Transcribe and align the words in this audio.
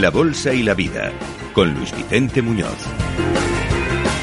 la 0.00 0.10
Bolsa 0.10 0.54
y 0.54 0.62
la 0.62 0.74
Vida, 0.74 1.10
con 1.52 1.74
Luis 1.74 1.94
Vicente 1.96 2.40
Muñoz. 2.40 2.86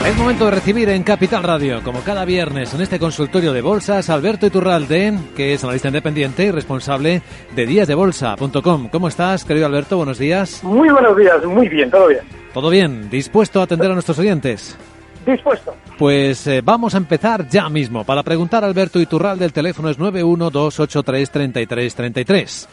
Es 0.06 0.18
momento 0.18 0.46
de 0.46 0.52
recibir 0.52 0.88
en 0.88 1.04
Capital 1.04 1.44
Radio, 1.44 1.82
como 1.84 2.00
cada 2.02 2.24
viernes 2.24 2.74
en 2.74 2.80
este 2.82 2.98
consultorio 2.98 3.52
de 3.52 3.62
bolsas, 3.62 4.10
Alberto 4.10 4.46
Iturralde, 4.46 5.18
que 5.36 5.54
es 5.54 5.62
analista 5.64 5.90
independiente 5.90 6.46
y 6.46 6.52
responsable 6.52 7.22
de 7.56 7.66
díasdebolsa.com. 7.66 8.88
¿Cómo 8.90 9.08
estás, 9.10 9.44
querido 9.44 9.66
Alberto? 9.66 9.98
Buenos 9.98 10.18
días. 10.18 10.64
Muy 10.64 10.90
buenos 10.90 11.18
días, 11.18 11.44
muy 11.44 11.68
bien, 11.68 11.92
todo 11.92 12.08
bien. 12.08 12.22
¿Todo 12.54 12.70
bien? 12.70 13.10
¿Dispuesto 13.10 13.60
a 13.60 13.64
atender 13.64 13.92
a 13.92 13.96
nuestros 13.96 14.20
oyentes? 14.20 14.78
Dispuesto. 15.26 15.76
Pues 15.98 16.46
eh, 16.48 16.62
vamos 16.64 16.94
a 16.94 16.98
empezar 16.98 17.50
ya 17.50 17.68
mismo. 17.70 18.06
Para 18.06 18.24
preguntar 18.24 18.64
a 18.64 18.68
Alberto 18.68 19.00
Iturralde, 19.00 19.46
el 19.46 19.54
teléfono 19.54 19.90
es 19.90 19.98
912833333. 20.00 22.68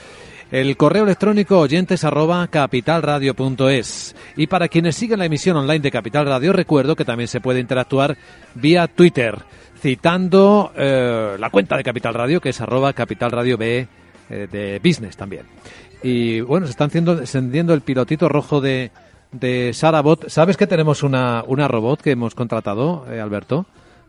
El 0.53 0.77
correo 0.77 1.05
electrónico 1.05 1.59
oyentes 1.59 2.05
arroba 2.05 2.47
capitalradio.es. 2.47 4.15
Y 4.37 4.49
para 4.49 4.69
quienes 4.69 4.97
siguen 4.97 5.21
la 5.21 5.25
emisión 5.25 5.57
online 5.57 5.81
de 5.81 5.91
Capital 5.91 6.27
Radio, 6.27 6.53
recuerdo 6.53 6.95
que 6.95 7.07
también 7.07 7.27
se 7.27 7.41
puede 7.41 7.59
interactuar 7.59 8.19
vía 8.55 8.87
Twitter, 8.87 9.39
citando 9.81 10.71
eh, 10.77 11.37
la 11.39 11.49
cuenta 11.49 11.79
de 11.79 11.83
Capital 11.83 12.13
Radio, 12.13 12.39
que 12.39 12.51
es 12.51 12.61
arroba 12.61 12.93
capitalradio 12.93 13.57
B 13.57 13.89
eh, 14.29 14.47
de 14.53 14.79
Business 14.85 15.17
también. 15.17 15.47
Y 16.03 16.43
bueno, 16.43 16.67
se 16.67 16.73
está 16.73 16.85
haciendo, 16.85 17.19
encendiendo 17.19 17.73
el 17.73 17.81
pilotito 17.81 18.29
rojo 18.29 18.61
de, 18.61 18.91
de 19.31 19.73
Sarabot. 19.73 20.29
¿Sabes 20.29 20.59
que 20.59 20.67
tenemos 20.67 21.03
una, 21.03 21.45
una 21.47 21.67
robot 21.67 22.03
que 22.03 22.11
hemos 22.11 22.35
contratado, 22.35 23.07
eh, 23.11 23.23
Alberto? 23.23 23.65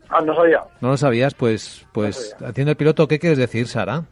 Ah, 0.10 0.20
no 0.20 0.36
sabía. 0.36 0.60
¿No 0.82 0.90
lo 0.90 0.98
sabías? 0.98 1.36
Pues, 1.36 1.86
pues 1.94 2.36
haciendo 2.46 2.72
el 2.72 2.78
piloto, 2.78 3.08
¿qué 3.08 3.18
quieres 3.18 3.38
decir, 3.38 3.70
Sara? 3.70 4.04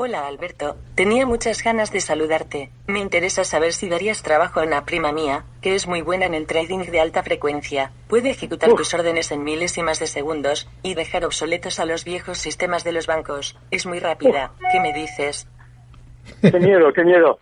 Hola 0.00 0.28
Alberto, 0.28 0.76
tenía 0.94 1.26
muchas 1.26 1.64
ganas 1.64 1.90
de 1.90 2.00
saludarte. 2.00 2.70
Me 2.86 3.00
interesa 3.00 3.42
saber 3.42 3.72
si 3.72 3.88
darías 3.88 4.22
trabajo 4.22 4.60
a 4.60 4.62
una 4.62 4.84
prima 4.84 5.10
mía, 5.10 5.42
que 5.60 5.74
es 5.74 5.88
muy 5.88 6.02
buena 6.02 6.24
en 6.24 6.34
el 6.34 6.46
trading 6.46 6.84
de 6.84 7.00
alta 7.00 7.24
frecuencia. 7.24 7.90
Puede 8.06 8.30
ejecutar 8.30 8.72
tus 8.74 8.94
órdenes 8.94 9.32
en 9.32 9.42
milésimas 9.42 9.98
de 9.98 10.06
segundos 10.06 10.70
y 10.84 10.94
dejar 10.94 11.24
obsoletos 11.24 11.80
a 11.80 11.84
los 11.84 12.04
viejos 12.04 12.38
sistemas 12.38 12.84
de 12.84 12.92
los 12.92 13.08
bancos. 13.08 13.58
Es 13.72 13.86
muy 13.86 13.98
rápida. 13.98 14.52
¿Qué 14.70 14.78
me 14.78 14.92
dices? 14.92 15.48
Qué 16.42 16.60
miedo, 16.60 16.92
qué 16.92 17.02
miedo. 17.02 17.40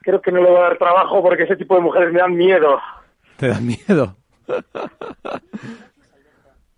Creo 0.00 0.20
que 0.20 0.32
no 0.32 0.42
le 0.42 0.50
va 0.50 0.58
a 0.58 0.62
dar 0.70 0.78
trabajo 0.78 1.22
porque 1.22 1.44
ese 1.44 1.54
tipo 1.54 1.76
de 1.76 1.82
mujeres 1.82 2.12
me 2.12 2.18
dan 2.18 2.34
miedo. 2.34 2.80
¿Te 3.36 3.46
dan 3.46 3.64
miedo? 3.64 4.16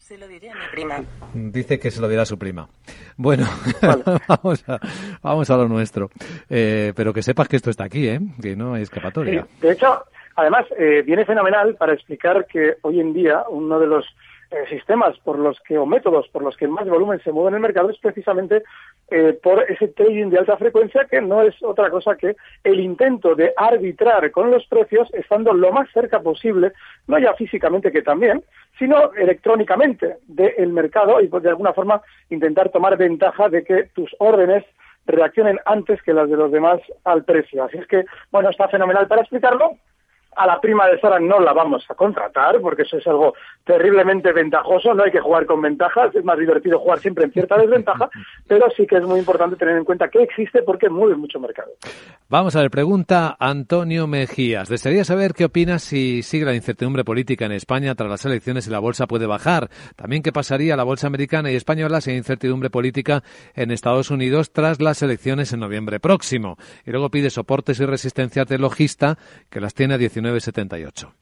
Se 0.05 0.19
lo 0.19 0.29
diré 0.29 0.51
a 0.51 0.55
mi 0.55 0.67
prima. 0.71 1.03
Dice 1.33 1.79
que 1.79 1.91
se 1.91 1.99
lo 1.99 2.09
dirá 2.09 2.23
a 2.23 2.27
su 2.27 2.39
prima. 2.39 2.69
Bueno, 3.17 3.47
vamos, 4.29 4.63
a, 4.69 4.79
vamos 5.23 5.49
a 5.49 5.57
lo 5.57 5.67
nuestro. 5.67 6.11
Eh, 6.51 6.93
pero 6.95 7.15
que 7.15 7.23
sepas 7.23 7.49
que 7.49 7.57
esto 7.57 7.71
está 7.71 7.85
aquí, 7.85 8.07
¿eh? 8.07 8.21
que 8.43 8.55
no 8.55 8.75
hay 8.75 8.83
escapatoria. 8.83 9.47
de 9.63 9.73
hecho, 9.73 10.05
además, 10.37 10.67
eh, 10.79 11.01
viene 11.07 11.25
fenomenal 11.25 11.77
para 11.77 11.95
explicar 11.95 12.47
que 12.47 12.75
hoy 12.83 13.01
en 13.01 13.15
día 13.15 13.45
uno 13.49 13.81
de 13.81 13.87
los 13.87 14.05
eh, 14.51 14.65
sistemas 14.69 15.19
por 15.21 15.39
los 15.39 15.59
que, 15.61 15.79
o 15.79 15.87
métodos 15.87 16.29
por 16.29 16.43
los 16.43 16.57
que 16.57 16.69
más 16.69 16.89
volumen 16.89 17.21
se 17.25 17.33
mueve 17.33 17.49
en 17.49 17.55
el 17.55 17.61
mercado 17.61 17.91
es 17.91 17.99
precisamente 17.99 18.63
eh, 19.11 19.39
por 19.43 19.63
ese 19.71 19.89
trading 19.89 20.31
de 20.31 20.39
alta 20.39 20.57
frecuencia 20.57 21.07
que 21.11 21.21
no 21.21 21.43
es 21.43 21.55
otra 21.63 21.91
cosa 21.91 22.17
que 22.17 22.37
el 22.63 22.81
intento 22.81 23.35
de 23.35 23.53
arbitrar 23.57 24.31
con 24.31 24.51
los 24.51 24.67
precios 24.67 25.09
estando 25.15 25.53
lo 25.53 25.73
más 25.73 25.91
cerca 25.93 26.21
posible, 26.21 26.73
no 27.07 27.19
ya 27.19 27.35
físicamente 27.35 27.91
que 27.91 28.03
también, 28.03 28.45
sino 28.79 29.13
electrónicamente 29.15 30.17
del 30.27 30.73
mercado 30.73 31.21
y 31.21 31.29
pues, 31.29 31.43
de 31.43 31.51
alguna 31.51 31.73
forma 31.73 32.03
intentar 32.31 32.71
tomar 32.71 32.97
ventaja 32.97 33.49
de 33.49 33.65
que 33.65 33.85
tus 33.95 34.15
órdenes 34.19 34.65
reaccionen 35.07 35.59
antes 35.67 36.03
que 36.03 36.15
las 36.15 36.31
de 36.31 36.37
los 36.37 36.51
demás 36.51 36.81
al 37.05 37.25
precio. 37.25 37.65
Así 37.65 37.79
es 37.79 37.87
que, 37.87 38.05
bueno, 38.31 38.51
está 38.51 38.69
fenomenal 38.69 39.07
para 39.07 39.23
explicarlo 39.23 39.79
a 40.37 40.47
la 40.47 40.61
prima 40.61 40.87
de 40.87 40.99
Sara 41.01 41.19
no 41.21 41.41
la 41.41 41.53
vamos 41.53 41.85
a 41.89 41.95
contratar 41.95 42.61
porque 42.61 42.83
eso 42.83 42.99
es 42.99 43.07
algo 43.07 43.35
terriblemente 43.65 44.33
ventajoso, 44.33 44.95
no 44.95 45.05
hay 45.05 45.11
que 45.11 45.21
jugar 45.21 45.47
con 45.47 45.61
ventajas, 45.63 46.15
es 46.15 46.25
más 46.25 46.39
divertido 46.39 46.79
jugar 46.79 46.99
siempre 46.99 47.25
en 47.25 47.33
cierta 47.33 47.57
desventaja, 47.57 48.09
pero 48.47 48.67
sí 48.77 48.87
que 48.87 48.97
es 48.97 49.05
muy 49.05 49.19
importante 49.19 49.57
tener 49.57 49.77
en 49.77 49.85
cuenta 49.85 50.09
que 50.09 50.23
existe 50.23 50.63
porque 50.63 50.89
mueve 50.89 51.17
mucho 51.17 51.41
mercado. 51.41 51.73
Vamos 52.29 52.57
a 52.57 52.61
ver, 52.61 52.71
pregunta 52.71 53.37
Antonio 53.39 54.07
Mejías. 54.07 54.69
Desearía 54.69 55.05
saber 55.05 55.35
qué 55.35 55.45
opinas 55.45 55.83
si 55.83 56.23
sigue 56.23 56.45
la 56.45 56.55
incertidumbre 56.55 57.05
política 57.05 57.47
en 57.47 57.53
España 57.53 57.95
tras 57.95 58.11
las 58.11 58.25
elecciones 58.25 58.67
y 58.67 58.71
la 58.71 58.79
bolsa 58.79 59.07
puede 59.07 59.27
bajar. 59.27 59.69
También 59.97 60.23
qué 60.23 60.33
pasaría 60.33 60.75
a 60.75 60.77
la 60.77 60.85
bolsa 60.85 61.07
americana 61.07 61.51
y 61.51 61.57
española 61.57 62.01
si 62.01 62.11
hay 62.11 62.17
incertidumbre 62.17 62.71
política 62.71 63.23
en 63.55 63.71
Estados 63.71 64.11
Unidos 64.11 64.53
tras 64.53 64.81
las 64.81 65.03
elecciones 65.03 65.53
en 65.53 65.61
noviembre 65.61 66.01
próximo. 66.01 66.57
Y 66.85 66.91
luego 66.91 67.11
pide 67.11 67.31
soportes 67.31 67.81
y 67.81 67.87
resistencias 67.87 68.47
de 68.47 68.59
logista 68.59 69.19
que 69.51 69.61
las 69.61 69.75
tiene 69.75 69.95
a 69.95 69.99
19,78. 70.25 71.13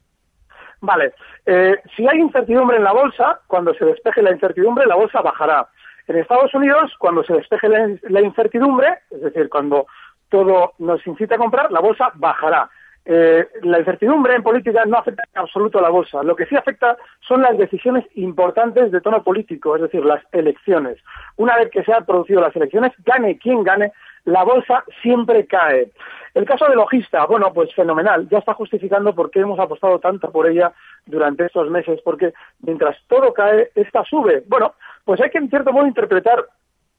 Vale, 0.80 1.12
eh, 1.46 1.76
si 1.96 2.06
hay 2.08 2.18
incertidumbre 2.18 2.76
en 2.76 2.84
la 2.84 2.92
bolsa, 2.92 3.40
cuando 3.46 3.72
se 3.74 3.84
despeje 3.84 4.22
la 4.22 4.32
incertidumbre, 4.32 4.86
la 4.86 4.96
bolsa 4.96 5.20
bajará. 5.20 5.68
En 6.08 6.16
Estados 6.16 6.52
Unidos, 6.54 6.92
cuando 6.98 7.22
se 7.22 7.34
despeje 7.34 7.68
la, 7.68 7.88
la 8.08 8.20
incertidumbre, 8.20 8.88
es 9.10 9.20
decir, 9.22 9.48
cuando 9.48 9.86
todo 10.28 10.72
nos 10.78 11.06
incita 11.06 11.36
a 11.36 11.38
comprar, 11.38 11.70
la 11.70 11.80
bolsa 11.80 12.10
bajará. 12.14 12.68
eh, 13.04 13.48
la 13.62 13.78
incertidumbre 13.80 14.34
en 14.34 14.42
política 14.42 14.84
no 14.84 14.98
afecta 14.98 15.24
en 15.34 15.40
absoluto 15.40 15.78
a 15.78 15.82
la 15.82 15.88
bolsa. 15.88 16.22
Lo 16.22 16.36
que 16.36 16.46
sí 16.46 16.56
afecta 16.56 16.96
son 17.20 17.42
las 17.42 17.58
decisiones 17.58 18.04
importantes 18.14 18.92
de 18.92 19.00
tono 19.00 19.22
político, 19.22 19.74
es 19.76 19.82
decir, 19.82 20.04
las 20.04 20.22
elecciones. 20.32 20.98
Una 21.36 21.56
vez 21.56 21.70
que 21.70 21.82
se 21.82 21.92
han 21.92 22.04
producido 22.04 22.40
las 22.40 22.54
elecciones, 22.54 22.92
gane 23.04 23.38
quien 23.38 23.64
gane, 23.64 23.92
la 24.24 24.44
bolsa 24.44 24.84
siempre 25.02 25.46
cae. 25.46 25.90
El 26.34 26.46
caso 26.46 26.66
de 26.66 26.76
Logista, 26.76 27.26
bueno, 27.26 27.52
pues 27.52 27.74
fenomenal. 27.74 28.28
Ya 28.30 28.38
está 28.38 28.54
justificando 28.54 29.14
por 29.14 29.30
qué 29.30 29.40
hemos 29.40 29.58
apostado 29.58 29.98
tanto 29.98 30.30
por 30.30 30.48
ella 30.48 30.72
durante 31.04 31.46
estos 31.46 31.68
meses, 31.70 32.00
porque 32.02 32.32
mientras 32.60 32.96
todo 33.06 33.34
cae, 33.34 33.70
esta 33.74 34.04
sube. 34.04 34.42
Bueno, 34.46 34.74
pues 35.04 35.20
hay 35.20 35.30
que 35.30 35.38
en 35.38 35.50
cierto 35.50 35.72
modo 35.72 35.86
interpretar 35.86 36.46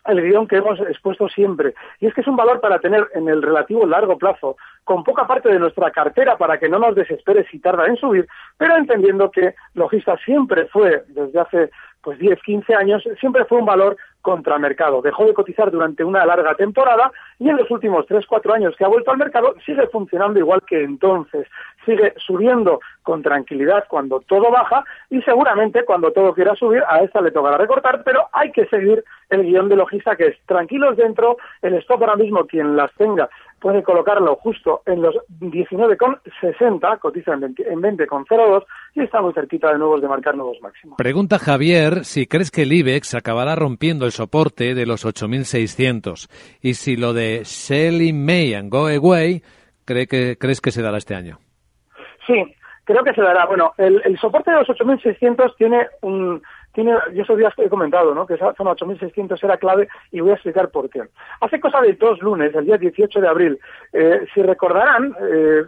el 0.06 0.22
guion 0.22 0.48
que 0.48 0.58
hemos 0.58 0.80
expuesto 0.82 1.30
siempre. 1.30 1.74
Y 2.00 2.08
es 2.08 2.14
que 2.14 2.22
es 2.22 2.28
un 2.28 2.36
valor 2.36 2.60
para 2.60 2.80
tener 2.80 3.08
en 3.14 3.28
el 3.28 3.42
relativo 3.42 3.86
largo 3.86 4.18
plazo, 4.18 4.58
con 4.84 5.04
poca 5.04 5.26
parte 5.26 5.50
de 5.50 5.60
nuestra 5.60 5.92
cartera 5.92 6.38
para 6.38 6.60
que 6.60 6.70
no 6.70 6.78
nos 6.78 6.96
desespere 6.96 7.48
si 7.50 7.60
tarda 7.60 7.88
en 7.88 7.96
subir, 7.96 8.28
pero 8.58 8.76
entendiendo 8.76 9.32
que 9.32 9.56
Logista 9.74 10.18
siempre 10.18 10.66
fue, 10.66 11.04
desde 11.08 11.40
hace 11.40 11.72
pues 12.04 12.20
10, 12.20 12.40
15 12.42 12.76
años, 12.76 13.04
siempre 13.20 13.46
fue 13.46 13.60
un 13.60 13.66
valor 13.66 13.96
contra 14.22 14.58
mercado. 14.58 15.02
Dejó 15.02 15.26
de 15.26 15.34
cotizar 15.34 15.70
durante 15.72 16.04
una 16.04 16.26
larga 16.26 16.56
temporada 16.56 17.12
y 17.40 17.50
en 17.50 17.58
los 17.58 17.70
últimos 17.72 18.06
3, 18.08 18.26
4 18.26 18.54
años 18.54 18.76
que 18.76 18.86
ha 18.86 18.88
vuelto 18.88 19.12
al 19.12 19.18
mercado 19.18 19.56
sigue 19.66 19.88
funcionando 19.88 20.40
igual 20.40 20.62
que 20.68 20.84
entonces. 20.84 21.48
Sigue 21.86 22.14
subiendo 22.18 22.80
con 23.04 23.22
tranquilidad 23.22 23.86
cuando 23.90 24.22
todo 24.22 24.50
baja 24.50 24.84
y 25.10 25.22
seguramente 25.24 25.84
cuando 25.84 26.12
todo 26.12 26.34
quiera 26.34 26.56
subir 26.56 26.84
a 26.88 27.00
esta 27.00 27.22
le 27.22 27.32
tocará 27.32 27.58
recortar, 27.58 28.04
pero 28.04 28.28
hay 28.32 28.52
que 28.52 28.66
seguir 28.68 29.04
el 29.30 29.44
guion 29.44 29.68
de 29.68 29.76
logista 29.76 30.16
que 30.16 30.28
es 30.28 30.38
tranquilos 30.46 30.96
dentro, 30.96 31.38
el 31.62 31.74
stop 31.76 32.02
ahora 32.02 32.16
mismo 32.16 32.46
quien 32.46 32.78
las 32.78 32.94
tenga 32.94 33.30
puede 33.64 33.82
colocarlo 33.82 34.36
justo 34.36 34.82
en 34.86 35.02
los 35.02 35.16
19,60, 35.40 37.00
cotiza 37.00 37.32
en 37.32 37.42
20,02 37.42 38.66
y 38.94 39.04
está 39.04 39.22
muy 39.22 39.32
cerquita 39.32 39.72
de 39.72 39.78
nuevos 39.78 40.02
de 40.02 40.10
marcar 40.10 40.36
nuevos 40.36 40.58
máximos. 40.62 40.98
Pregunta 40.98 41.40
Javier 41.40 42.04
si 42.04 42.28
crees 42.28 42.52
que 42.52 42.64
el 42.64 42.74
IBEX 42.74 43.16
acabará 43.16 43.56
rompiendo 43.56 44.06
el 44.06 44.12
soporte 44.12 44.76
de 44.76 44.86
los 44.86 45.06
8.600 45.06 46.30
y 46.62 46.74
si 46.74 46.98
lo 46.98 47.14
de 47.14 47.46
Selling 47.46 48.26
May 48.26 48.54
and 48.54 48.70
Go 48.70 48.90
Away 48.90 49.42
cree 49.86 50.08
que, 50.08 50.36
crees 50.38 50.60
que 50.60 50.72
se 50.72 50.82
dará 50.82 50.98
este 50.98 51.16
año. 51.16 51.38
Sí, 52.28 52.34
creo 52.84 53.02
que 53.06 53.14
se 53.14 53.22
dará. 53.22 53.46
Bueno, 53.46 53.72
el, 53.78 54.02
el 54.04 54.20
soporte 54.20 54.52
de 54.52 54.58
los 54.58 54.68
8.600 54.68 55.56
tiene 55.58 55.88
un 56.02 56.42
tiene, 56.74 56.94
yo 57.14 57.24
esos 57.24 57.38
días 57.38 57.54
he 57.58 57.70
comentado, 57.70 58.14
¿no? 58.14 58.26
Que 58.26 58.34
esa 58.34 58.54
zona 58.54 58.72
8600 58.72 59.42
era 59.44 59.58
clave 59.58 59.88
y 60.12 60.20
voy 60.20 60.32
a 60.32 60.36
explicar 60.36 60.70
por 60.70 60.90
qué. 60.90 61.04
Hace 61.40 61.60
cosa 61.60 61.82
de 61.82 61.94
dos 61.94 62.20
lunes, 62.22 62.54
el 62.56 62.66
día 62.66 62.78
18 62.78 63.22
de 63.22 63.28
abril, 63.28 63.60
eh, 63.94 64.26
si 64.34 64.42
recordarán, 64.42 65.16
eh, 65.22 65.64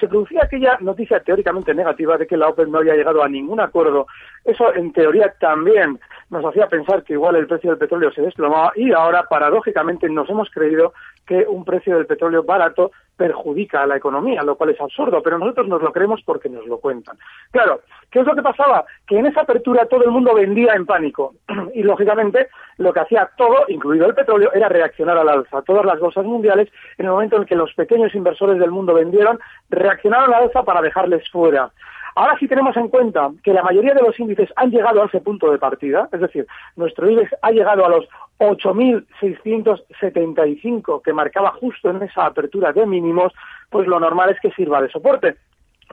se 0.00 0.08
producía 0.08 0.40
aquella 0.42 0.76
noticia 0.80 1.20
teóricamente 1.20 1.72
negativa 1.72 2.16
de 2.16 2.26
que 2.26 2.36
la 2.36 2.48
OPEP 2.48 2.68
no 2.68 2.78
había 2.78 2.96
llegado 2.96 3.22
a 3.22 3.28
ningún 3.28 3.60
acuerdo. 3.60 4.06
Eso, 4.44 4.74
en 4.74 4.92
teoría, 4.92 5.32
también 5.38 6.00
nos 6.30 6.44
hacía 6.44 6.66
pensar 6.66 7.04
que 7.04 7.12
igual 7.12 7.36
el 7.36 7.46
precio 7.46 7.70
del 7.70 7.78
petróleo 7.78 8.10
se 8.12 8.22
desplomaba 8.22 8.72
y 8.74 8.92
ahora, 8.92 9.24
paradójicamente, 9.28 10.08
nos 10.08 10.28
hemos 10.28 10.50
creído 10.50 10.92
que 11.28 11.46
un 11.46 11.64
precio 11.64 11.94
del 11.94 12.06
petróleo 12.06 12.42
barato 12.42 12.90
perjudica 13.16 13.82
a 13.82 13.86
la 13.86 13.96
economía, 13.96 14.42
lo 14.42 14.56
cual 14.56 14.70
es 14.70 14.80
absurdo, 14.80 15.20
pero 15.22 15.38
nosotros 15.38 15.68
nos 15.68 15.82
lo 15.82 15.92
creemos 15.92 16.22
porque 16.24 16.48
nos 16.48 16.64
lo 16.66 16.78
cuentan. 16.78 17.18
Claro, 17.50 17.82
¿qué 18.10 18.20
es 18.20 18.26
lo 18.26 18.34
que 18.34 18.42
pasaba? 18.42 18.86
Que 19.06 19.18
en 19.18 19.26
esa 19.26 19.42
apertura 19.42 19.86
todo 19.86 20.04
el 20.04 20.10
mundo 20.10 20.34
vendía 20.34 20.72
en 20.74 20.86
pánico 20.86 21.34
y, 21.74 21.82
lógicamente, 21.82 22.48
lo 22.78 22.92
que 22.92 23.00
hacía 23.00 23.28
todo, 23.36 23.64
incluido 23.68 24.06
el 24.06 24.14
petróleo, 24.14 24.50
era 24.54 24.68
reaccionar 24.70 25.18
al 25.18 25.28
alza. 25.28 25.60
Todas 25.62 25.84
las 25.84 26.00
bolsas 26.00 26.24
mundiales, 26.24 26.68
en 26.96 27.06
el 27.06 27.12
momento 27.12 27.36
en 27.36 27.44
que 27.44 27.56
los 27.56 27.74
pequeños 27.74 28.14
inversores 28.14 28.58
del 28.58 28.70
mundo 28.70 28.94
vendieron, 28.94 29.38
reaccionaron 29.68 30.32
al 30.32 30.44
alza 30.44 30.62
para 30.62 30.80
dejarles 30.80 31.28
fuera. 31.30 31.70
Ahora 32.18 32.36
sí 32.40 32.48
tenemos 32.48 32.76
en 32.76 32.88
cuenta 32.88 33.30
que 33.44 33.52
la 33.52 33.62
mayoría 33.62 33.94
de 33.94 34.02
los 34.02 34.18
índices 34.18 34.48
han 34.56 34.72
llegado 34.72 35.00
a 35.00 35.06
ese 35.06 35.20
punto 35.20 35.52
de 35.52 35.58
partida, 35.58 36.08
es 36.10 36.20
decir, 36.20 36.48
nuestro 36.74 37.08
índice 37.08 37.36
ha 37.42 37.52
llegado 37.52 37.86
a 37.86 37.88
los 37.88 38.08
8.675 38.40 41.00
que 41.00 41.12
marcaba 41.12 41.52
justo 41.52 41.90
en 41.90 42.02
esa 42.02 42.26
apertura 42.26 42.72
de 42.72 42.86
mínimos, 42.86 43.32
pues 43.70 43.86
lo 43.86 44.00
normal 44.00 44.30
es 44.30 44.40
que 44.40 44.50
sirva 44.50 44.82
de 44.82 44.90
soporte 44.90 45.36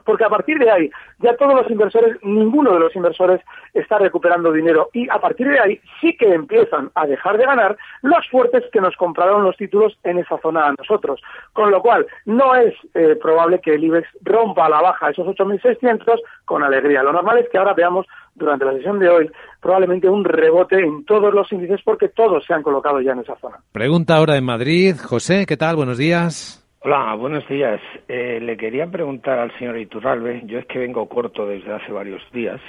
porque 0.06 0.24
a 0.24 0.30
partir 0.30 0.58
de 0.58 0.70
ahí 0.70 0.90
ya 1.18 1.36
todos 1.36 1.54
los 1.54 1.70
inversores, 1.70 2.16
ninguno 2.22 2.72
de 2.72 2.80
los 2.80 2.96
inversores 2.96 3.40
está 3.74 3.98
recuperando 3.98 4.52
dinero 4.52 4.88
y 4.92 5.08
a 5.10 5.18
partir 5.18 5.48
de 5.48 5.60
ahí 5.60 5.80
sí 6.00 6.16
que 6.16 6.32
empiezan 6.32 6.90
a 6.94 7.06
dejar 7.06 7.36
de 7.36 7.44
ganar 7.44 7.76
los 8.02 8.26
fuertes 8.30 8.64
que 8.72 8.80
nos 8.80 8.96
compraron 8.96 9.44
los 9.44 9.56
títulos 9.56 9.98
en 10.04 10.18
esa 10.18 10.38
zona 10.38 10.66
a 10.66 10.74
nosotros. 10.78 11.20
Con 11.52 11.70
lo 11.70 11.82
cual, 11.82 12.06
no 12.24 12.54
es 12.54 12.74
eh, 12.94 13.16
probable 13.20 13.60
que 13.60 13.74
el 13.74 13.84
IBEX 13.84 14.08
rompa 14.22 14.66
a 14.66 14.70
la 14.70 14.80
baja 14.80 15.10
esos 15.10 15.26
8.600 15.26 16.20
con 16.44 16.62
alegría. 16.62 17.02
Lo 17.02 17.12
normal 17.12 17.38
es 17.38 17.48
que 17.50 17.58
ahora 17.58 17.74
veamos 17.74 18.06
durante 18.34 18.64
la 18.64 18.72
sesión 18.72 18.98
de 18.98 19.08
hoy 19.08 19.30
probablemente 19.60 20.08
un 20.08 20.24
rebote 20.24 20.78
en 20.78 21.04
todos 21.04 21.32
los 21.32 21.50
índices 21.52 21.80
porque 21.84 22.08
todos 22.08 22.44
se 22.44 22.54
han 22.54 22.62
colocado 22.62 23.00
ya 23.00 23.12
en 23.12 23.20
esa 23.20 23.36
zona. 23.36 23.56
Pregunta 23.72 24.16
ahora 24.16 24.36
en 24.36 24.44
Madrid. 24.44 24.96
José, 25.02 25.46
¿qué 25.46 25.56
tal? 25.56 25.76
Buenos 25.76 25.98
días. 25.98 26.65
Hola, 26.80 27.14
buenos 27.14 27.48
días. 27.48 27.80
Eh, 28.06 28.38
le 28.40 28.56
quería 28.56 28.86
preguntar 28.86 29.38
al 29.38 29.50
señor 29.58 29.78
Iturralbe, 29.78 30.42
yo 30.44 30.58
es 30.58 30.66
que 30.66 30.78
vengo 30.78 31.08
corto 31.08 31.46
desde 31.46 31.72
hace 31.72 31.90
varios 31.90 32.22
días 32.32 32.60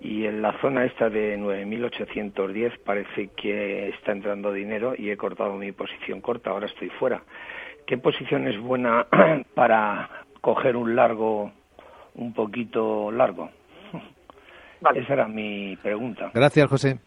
y 0.00 0.24
en 0.24 0.42
la 0.42 0.58
zona 0.60 0.84
esta 0.84 1.10
de 1.10 1.38
9.810 1.38 2.78
parece 2.84 3.28
que 3.36 3.90
está 3.90 4.12
entrando 4.12 4.52
dinero 4.52 4.94
y 4.96 5.10
he 5.10 5.16
cortado 5.16 5.54
mi 5.56 5.70
posición 5.70 6.20
corta, 6.20 6.50
ahora 6.50 6.66
estoy 6.66 6.88
fuera. 6.98 7.22
¿Qué 7.86 7.98
posición 7.98 8.48
es 8.48 8.58
buena 8.58 9.06
para 9.54 10.08
coger 10.40 10.74
un 10.74 10.96
largo, 10.96 11.52
un 12.14 12.32
poquito 12.32 13.12
largo? 13.12 13.50
Esa 14.94 15.12
era 15.12 15.28
mi 15.28 15.76
pregunta. 15.76 16.32
Gracias, 16.34 16.68
José. 16.68 16.98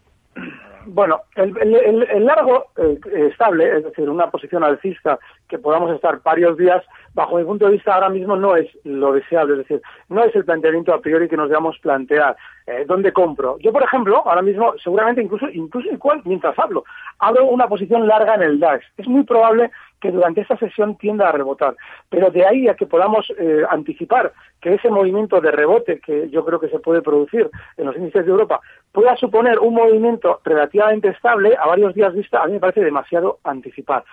Bueno, 0.88 1.22
el, 1.36 2.26
largo 2.26 2.68
eh, 2.78 3.00
estable, 3.32 3.78
es 3.78 3.84
decir, 3.84 4.10
una 4.10 4.30
posición 4.30 4.64
alcista 4.64 5.20
que 5.48 5.58
podamos 5.58 5.94
estar 5.94 6.22
varios 6.24 6.58
días, 6.58 6.84
bajo 7.16 7.38
mi 7.38 7.46
punto 7.46 7.66
de 7.66 7.72
vista 7.72 7.96
ahora 7.96 8.10
mismo 8.10 8.36
no 8.36 8.56
es 8.56 8.68
lo 8.84 9.14
deseable, 9.14 9.54
es 9.54 9.60
decir, 9.60 9.82
no 10.10 10.24
es 10.24 10.36
el 10.36 10.44
planteamiento 10.44 10.94
a 10.94 11.00
priori 11.00 11.28
que 11.30 11.38
nos 11.38 11.50
debamos 11.50 11.80
plantear. 11.80 12.36
Eh, 12.68 12.84
¿Dónde 12.86 13.14
compro? 13.14 13.58
Yo, 13.60 13.72
por 13.72 13.84
ejemplo, 13.84 14.22
ahora 14.26 14.42
mismo, 14.42 14.74
seguramente 14.84 15.24
incluso, 15.24 15.48
incluso 15.50 15.90
igual, 15.90 16.22
mientras 16.26 16.58
hablo, 16.60 16.84
abro 17.20 17.46
una 17.46 17.68
posición 17.68 18.08
larga 18.08 18.36
en 18.36 18.44
el 18.44 18.60
DAX. 18.60 18.86
Es 18.98 19.08
muy 19.08 19.24
probable 19.24 19.72
que 20.02 20.12
durante 20.12 20.42
esta 20.42 20.58
sesión 20.58 20.98
tienda 20.98 21.30
a 21.30 21.32
rebotar. 21.32 21.76
Pero 22.10 22.30
de 22.30 22.46
ahí 22.46 22.68
a 22.68 22.76
que 22.76 22.86
podamos 22.86 23.32
eh, 23.38 23.64
anticipar 23.70 24.34
que 24.60 24.74
ese 24.74 24.90
movimiento 24.90 25.40
de 25.40 25.52
rebote 25.52 26.00
que 26.00 26.30
yo 26.30 26.44
creo 26.44 26.60
que 26.60 26.70
se 26.70 26.80
puede 26.80 27.02
producir 27.02 27.50
en 27.78 27.86
los 27.86 27.96
índices 27.96 28.26
de 28.26 28.32
Europa 28.32 28.60
pueda 28.92 29.16
suponer 29.16 29.58
un 29.60 29.74
movimiento 29.74 30.42
relativamente 30.44 31.10
estable 31.10 31.56
a 31.58 31.68
varios 31.68 31.94
días 31.94 32.14
vista, 32.14 32.44
a 32.44 32.48
mí 32.48 32.54
me 32.54 32.60
parece 32.60 32.84
demasiado 32.84 33.40
anticipar. 33.44 34.04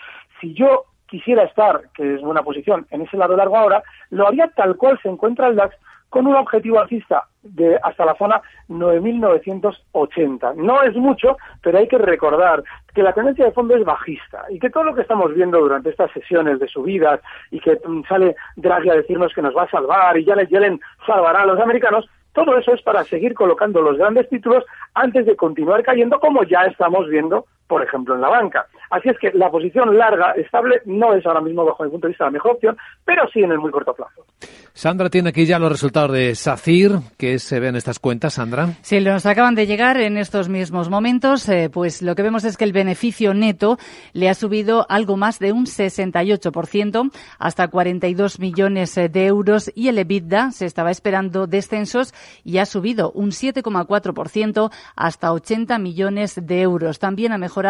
Si 0.40 0.54
yo 0.54 0.84
quisiera 1.12 1.44
estar, 1.44 1.82
que 1.94 2.14
es 2.14 2.22
buena 2.22 2.42
posición, 2.42 2.86
en 2.90 3.02
ese 3.02 3.18
lado 3.18 3.36
largo 3.36 3.58
ahora, 3.58 3.82
lo 4.08 4.26
haría 4.26 4.48
tal 4.48 4.76
cual 4.76 4.98
se 5.02 5.10
encuentra 5.10 5.48
el 5.48 5.56
DAX 5.56 5.76
con 6.08 6.26
un 6.26 6.34
objetivo 6.34 6.80
alcista 6.80 7.24
de 7.42 7.78
hasta 7.82 8.06
la 8.06 8.14
zona 8.14 8.40
9.980. 8.70 10.54
No 10.56 10.82
es 10.82 10.94
mucho, 10.96 11.36
pero 11.62 11.78
hay 11.78 11.86
que 11.86 11.98
recordar 11.98 12.64
que 12.94 13.02
la 13.02 13.12
tendencia 13.12 13.44
de 13.44 13.52
fondo 13.52 13.76
es 13.76 13.84
bajista 13.84 14.46
y 14.48 14.58
que 14.58 14.70
todo 14.70 14.84
lo 14.84 14.94
que 14.94 15.02
estamos 15.02 15.34
viendo 15.34 15.60
durante 15.60 15.90
estas 15.90 16.10
sesiones 16.12 16.58
de 16.58 16.68
subidas 16.68 17.20
y 17.50 17.60
que 17.60 17.78
mm, 17.86 18.04
sale 18.08 18.36
Draghi 18.56 18.88
a 18.88 18.94
decirnos 18.94 19.34
que 19.34 19.42
nos 19.42 19.54
va 19.54 19.64
a 19.64 19.70
salvar 19.70 20.16
y 20.16 20.24
Janet 20.24 20.48
Yellen 20.48 20.80
salvará 21.06 21.42
a 21.42 21.46
los 21.46 21.60
americanos, 21.60 22.08
todo 22.32 22.56
eso 22.56 22.72
es 22.72 22.80
para 22.80 23.04
seguir 23.04 23.34
colocando 23.34 23.82
los 23.82 23.98
grandes 23.98 24.28
títulos 24.30 24.64
antes 24.94 25.26
de 25.26 25.36
continuar 25.36 25.82
cayendo 25.82 26.18
como 26.20 26.42
ya 26.44 26.62
estamos 26.62 27.06
viendo 27.08 27.44
por 27.72 27.82
ejemplo, 27.82 28.14
en 28.14 28.20
la 28.20 28.28
banca. 28.28 28.66
Así 28.90 29.08
es 29.08 29.18
que 29.18 29.32
la 29.32 29.50
posición 29.50 29.96
larga, 29.96 30.32
estable, 30.32 30.82
no 30.84 31.14
es 31.14 31.24
ahora 31.24 31.40
mismo, 31.40 31.64
bajo 31.64 31.84
mi 31.84 31.88
punto 31.88 32.06
de 32.06 32.10
vista, 32.10 32.24
la 32.24 32.30
mejor 32.30 32.52
opción, 32.52 32.76
pero 33.02 33.26
sí 33.32 33.40
en 33.40 33.50
el 33.50 33.58
muy 33.58 33.70
corto 33.70 33.94
plazo. 33.94 34.26
Sandra 34.74 35.10
tiene 35.10 35.30
aquí 35.30 35.46
ya 35.46 35.58
los 35.58 35.70
resultados 35.70 36.12
de 36.12 36.34
SACIR, 36.34 36.98
que 37.18 37.38
se 37.38 37.60
ven 37.60 37.76
estas 37.76 37.98
cuentas, 37.98 38.34
Sandra. 38.34 38.68
Sí, 38.82 39.00
nos 39.00 39.24
acaban 39.24 39.54
de 39.54 39.66
llegar 39.66 39.98
en 39.98 40.18
estos 40.18 40.48
mismos 40.48 40.90
momentos. 40.90 41.48
Eh, 41.48 41.70
pues 41.72 42.02
lo 42.02 42.14
que 42.14 42.22
vemos 42.22 42.44
es 42.44 42.56
que 42.56 42.64
el 42.64 42.72
beneficio 42.72 43.32
neto 43.32 43.78
le 44.12 44.28
ha 44.28 44.34
subido 44.34 44.86
algo 44.88 45.16
más 45.16 45.38
de 45.38 45.52
un 45.52 45.66
68%, 45.66 47.10
hasta 47.38 47.68
42 47.68 48.38
millones 48.40 48.94
de 48.94 49.26
euros, 49.26 49.70
y 49.74 49.88
el 49.88 49.98
EBITDA 49.98 50.50
se 50.52 50.66
estaba 50.66 50.90
esperando 50.90 51.46
descensos 51.46 52.12
y 52.44 52.58
ha 52.58 52.66
subido 52.66 53.12
un 53.12 53.30
7,4% 53.30 54.70
hasta 54.96 55.32
80 55.32 55.78
millones 55.78 56.40
de 56.42 56.60
euros. 56.62 56.98
También 56.98 57.32
ha 57.32 57.38
mejorado 57.38 57.61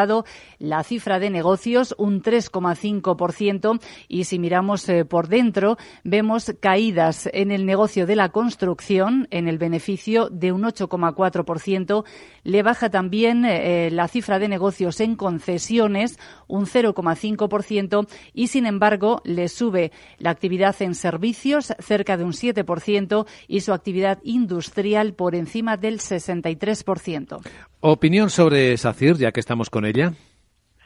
la 0.58 0.82
cifra 0.82 1.18
de 1.18 1.30
negocios 1.30 1.94
un 1.98 2.22
3,5% 2.22 3.80
y 4.08 4.24
si 4.24 4.38
miramos 4.38 4.88
eh, 4.88 5.04
por 5.04 5.28
dentro 5.28 5.76
vemos 6.04 6.52
caídas 6.60 7.28
en 7.32 7.50
el 7.50 7.66
negocio 7.66 8.06
de 8.06 8.16
la 8.16 8.30
construcción 8.30 9.28
en 9.30 9.48
el 9.48 9.58
beneficio 9.58 10.28
de 10.30 10.52
un 10.52 10.62
8,4%, 10.62 12.04
le 12.44 12.62
baja 12.62 12.90
también 12.90 13.44
eh, 13.44 13.90
la 13.90 14.08
cifra 14.08 14.38
de 14.38 14.48
negocios 14.48 15.00
en 15.00 15.16
concesiones 15.16 16.18
un 16.48 16.66
0,5% 16.66 18.06
y, 18.32 18.48
sin 18.48 18.66
embargo, 18.66 19.20
le 19.24 19.48
sube 19.48 19.92
la 20.18 20.30
actividad 20.30 20.74
en 20.80 20.94
servicios 20.94 21.74
cerca 21.78 22.16
de 22.16 22.24
un 22.24 22.32
7% 22.32 23.26
y 23.48 23.60
su 23.60 23.72
actividad 23.72 24.18
industrial 24.22 25.14
por 25.14 25.34
encima 25.34 25.76
del 25.76 25.98
63%. 25.98 27.40
Opinión 27.80 28.30
sobre 28.30 28.76
SACIR, 28.76 29.16
ya 29.16 29.32
que 29.32 29.40
estamos 29.40 29.70
con 29.70 29.84
ella. 29.84 30.12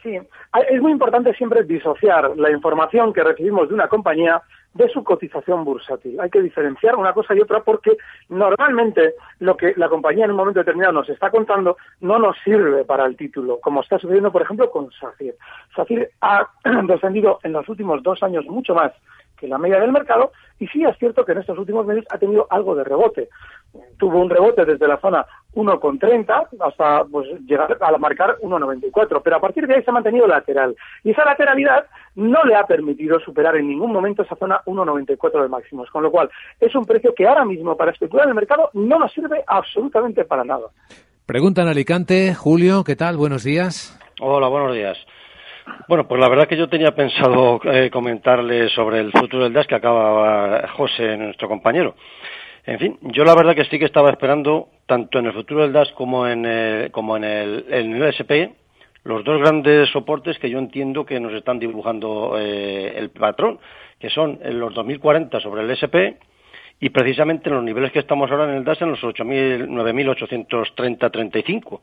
Sí, 0.03 0.15
es 0.69 0.81
muy 0.81 0.91
importante 0.91 1.33
siempre 1.33 1.63
disociar 1.63 2.37
la 2.37 2.51
información 2.51 3.13
que 3.13 3.23
recibimos 3.23 3.67
de 3.67 3.73
una 3.73 3.87
compañía 3.87 4.41
de 4.77 4.89
su 4.89 5.03
cotización 5.03 5.65
bursátil. 5.65 6.19
Hay 6.19 6.29
que 6.29 6.41
diferenciar 6.41 6.95
una 6.95 7.13
cosa 7.13 7.35
y 7.35 7.41
otra 7.41 7.61
porque 7.61 7.97
normalmente 8.29 9.15
lo 9.39 9.57
que 9.57 9.73
la 9.75 9.89
compañía 9.89 10.25
en 10.25 10.31
un 10.31 10.37
momento 10.37 10.59
determinado 10.59 10.93
nos 10.93 11.09
está 11.09 11.31
contando 11.31 11.77
no 12.01 12.19
nos 12.19 12.37
sirve 12.43 12.85
para 12.85 13.05
el 13.05 13.17
título, 13.17 13.59
como 13.59 13.81
está 13.81 13.97
sucediendo, 13.97 14.31
por 14.31 14.43
ejemplo, 14.43 14.69
con 14.69 14.91
SACIR. 14.91 15.35
SACIR 15.75 16.11
ha 16.21 16.47
descendido 16.83 17.39
en 17.43 17.53
los 17.53 17.67
últimos 17.67 18.03
dos 18.03 18.21
años 18.21 18.45
mucho 18.45 18.75
más 18.75 18.93
que 19.37 19.47
la 19.47 19.57
media 19.57 19.79
del 19.79 19.91
mercado 19.91 20.31
y 20.59 20.67
sí 20.67 20.83
es 20.83 20.97
cierto 20.97 21.23
que 21.23 21.31
en 21.31 21.39
estos 21.39 21.57
últimos 21.57 21.85
meses 21.85 22.05
ha 22.09 22.17
tenido 22.17 22.47
algo 22.49 22.75
de 22.75 22.83
rebote. 22.83 23.29
Tuvo 23.97 24.19
un 24.19 24.29
rebote 24.29 24.65
desde 24.65 24.87
la 24.87 24.97
zona 24.97 25.25
1,30 25.57 26.47
hasta 26.59 27.03
pues, 27.05 27.27
llegar 27.47 27.75
a 27.81 27.97
marcar 27.97 28.37
1,94, 28.41 29.21
pero 29.23 29.35
a 29.37 29.39
partir 29.39 29.65
de 29.65 29.75
ahí 29.75 29.83
se 29.83 29.89
ha 29.89 29.93
mantenido 29.93 30.27
lateral. 30.27 30.75
Y 31.03 31.11
esa 31.11 31.25
lateralidad 31.25 31.87
no 32.15 32.43
le 32.43 32.55
ha 32.55 32.63
permitido 32.65 33.19
superar 33.19 33.55
en 33.55 33.67
ningún 33.67 33.91
momento 33.91 34.21
esa 34.21 34.35
zona 34.35 34.61
1,94 34.65 35.41
de 35.41 35.49
máximos, 35.49 35.89
con 35.89 36.03
lo 36.03 36.11
cual 36.11 36.29
es 36.59 36.75
un 36.75 36.85
precio 36.85 37.13
que 37.15 37.27
ahora 37.27 37.43
mismo 37.43 37.75
para 37.75 37.91
especular 37.91 38.25
en 38.25 38.29
el 38.29 38.35
mercado 38.35 38.69
no 38.73 38.99
nos 38.99 39.11
sirve 39.11 39.43
absolutamente 39.47 40.25
para 40.25 40.43
nada. 40.43 40.67
Pregunta 41.25 41.63
en 41.63 41.69
Alicante, 41.69 42.35
Julio, 42.35 42.83
¿qué 42.83 42.95
tal? 42.95 43.17
Buenos 43.17 43.43
días. 43.43 43.99
Hola, 44.21 44.47
buenos 44.47 44.73
días. 44.73 44.97
Bueno, 45.87 46.07
pues 46.07 46.21
la 46.21 46.29
verdad 46.29 46.47
que 46.47 46.55
yo 46.55 46.69
tenía 46.69 46.91
pensado 46.91 47.59
eh, 47.63 47.89
comentarle 47.89 48.69
sobre 48.69 48.99
el 48.99 49.11
futuro 49.11 49.43
del 49.43 49.53
DAS 49.53 49.67
que 49.67 49.75
acaba 49.75 50.67
José, 50.69 51.17
nuestro 51.17 51.47
compañero. 51.49 51.95
En 52.67 52.77
fin, 52.79 52.97
yo 53.01 53.23
la 53.23 53.33
verdad 53.33 53.55
que 53.55 53.63
sí 53.63 53.79
que 53.79 53.85
estaba 53.85 54.09
esperando, 54.09 54.67
tanto 54.87 55.19
en 55.19 55.27
el 55.27 55.31
futuro 55.31 55.61
del 55.61 55.71
DAS 55.71 55.89
como 55.93 56.27
en 56.27 56.45
el, 56.45 56.91
como 56.91 57.15
en 57.15 57.23
el, 57.23 57.63
en 57.69 57.95
el 57.95 58.03
SP, 58.11 58.51
los 59.05 59.23
dos 59.23 59.39
grandes 59.39 59.89
soportes 59.89 60.37
que 60.37 60.49
yo 60.49 60.59
entiendo 60.59 61.05
que 61.05 61.17
nos 61.17 61.31
están 61.31 61.59
dibujando 61.59 62.35
eh, 62.37 62.93
el 62.97 63.09
patrón, 63.09 63.59
que 63.99 64.09
son 64.09 64.41
los 64.43 64.73
2040 64.73 65.39
sobre 65.39 65.61
el 65.61 65.69
SP 65.71 66.19
y 66.81 66.89
precisamente 66.89 67.47
en 67.47 67.55
los 67.55 67.63
niveles 67.63 67.93
que 67.93 67.99
estamos 67.99 68.29
ahora 68.29 68.51
en 68.51 68.57
el 68.57 68.65
DAS 68.65 68.81
en 68.81 68.89
los 68.89 69.01
9.830-35. 69.01 71.79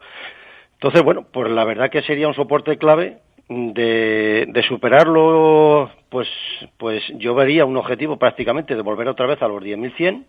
Entonces, 0.74 1.02
bueno, 1.02 1.24
pues 1.32 1.50
la 1.50 1.64
verdad 1.64 1.88
que 1.88 2.02
sería 2.02 2.28
un 2.28 2.34
soporte 2.34 2.76
clave 2.76 3.20
de, 3.48 4.44
de, 4.48 4.62
superarlo, 4.64 5.90
pues, 6.10 6.28
pues 6.76 7.02
yo 7.16 7.34
vería 7.34 7.64
un 7.64 7.78
objetivo 7.78 8.18
prácticamente 8.18 8.76
de 8.76 8.82
volver 8.82 9.08
otra 9.08 9.24
vez 9.24 9.40
a 9.40 9.48
los 9.48 9.62
10.100 9.62 10.24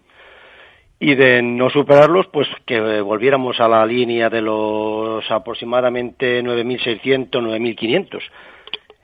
y 0.99 1.15
de 1.15 1.41
no 1.41 1.69
superarlos, 1.69 2.27
pues 2.27 2.47
que 2.65 3.01
volviéramos 3.01 3.59
a 3.59 3.67
la 3.67 3.85
línea 3.85 4.29
de 4.29 4.41
los 4.41 5.29
aproximadamente 5.29 6.41
9.600, 6.43 7.29
9.500. 7.29 8.21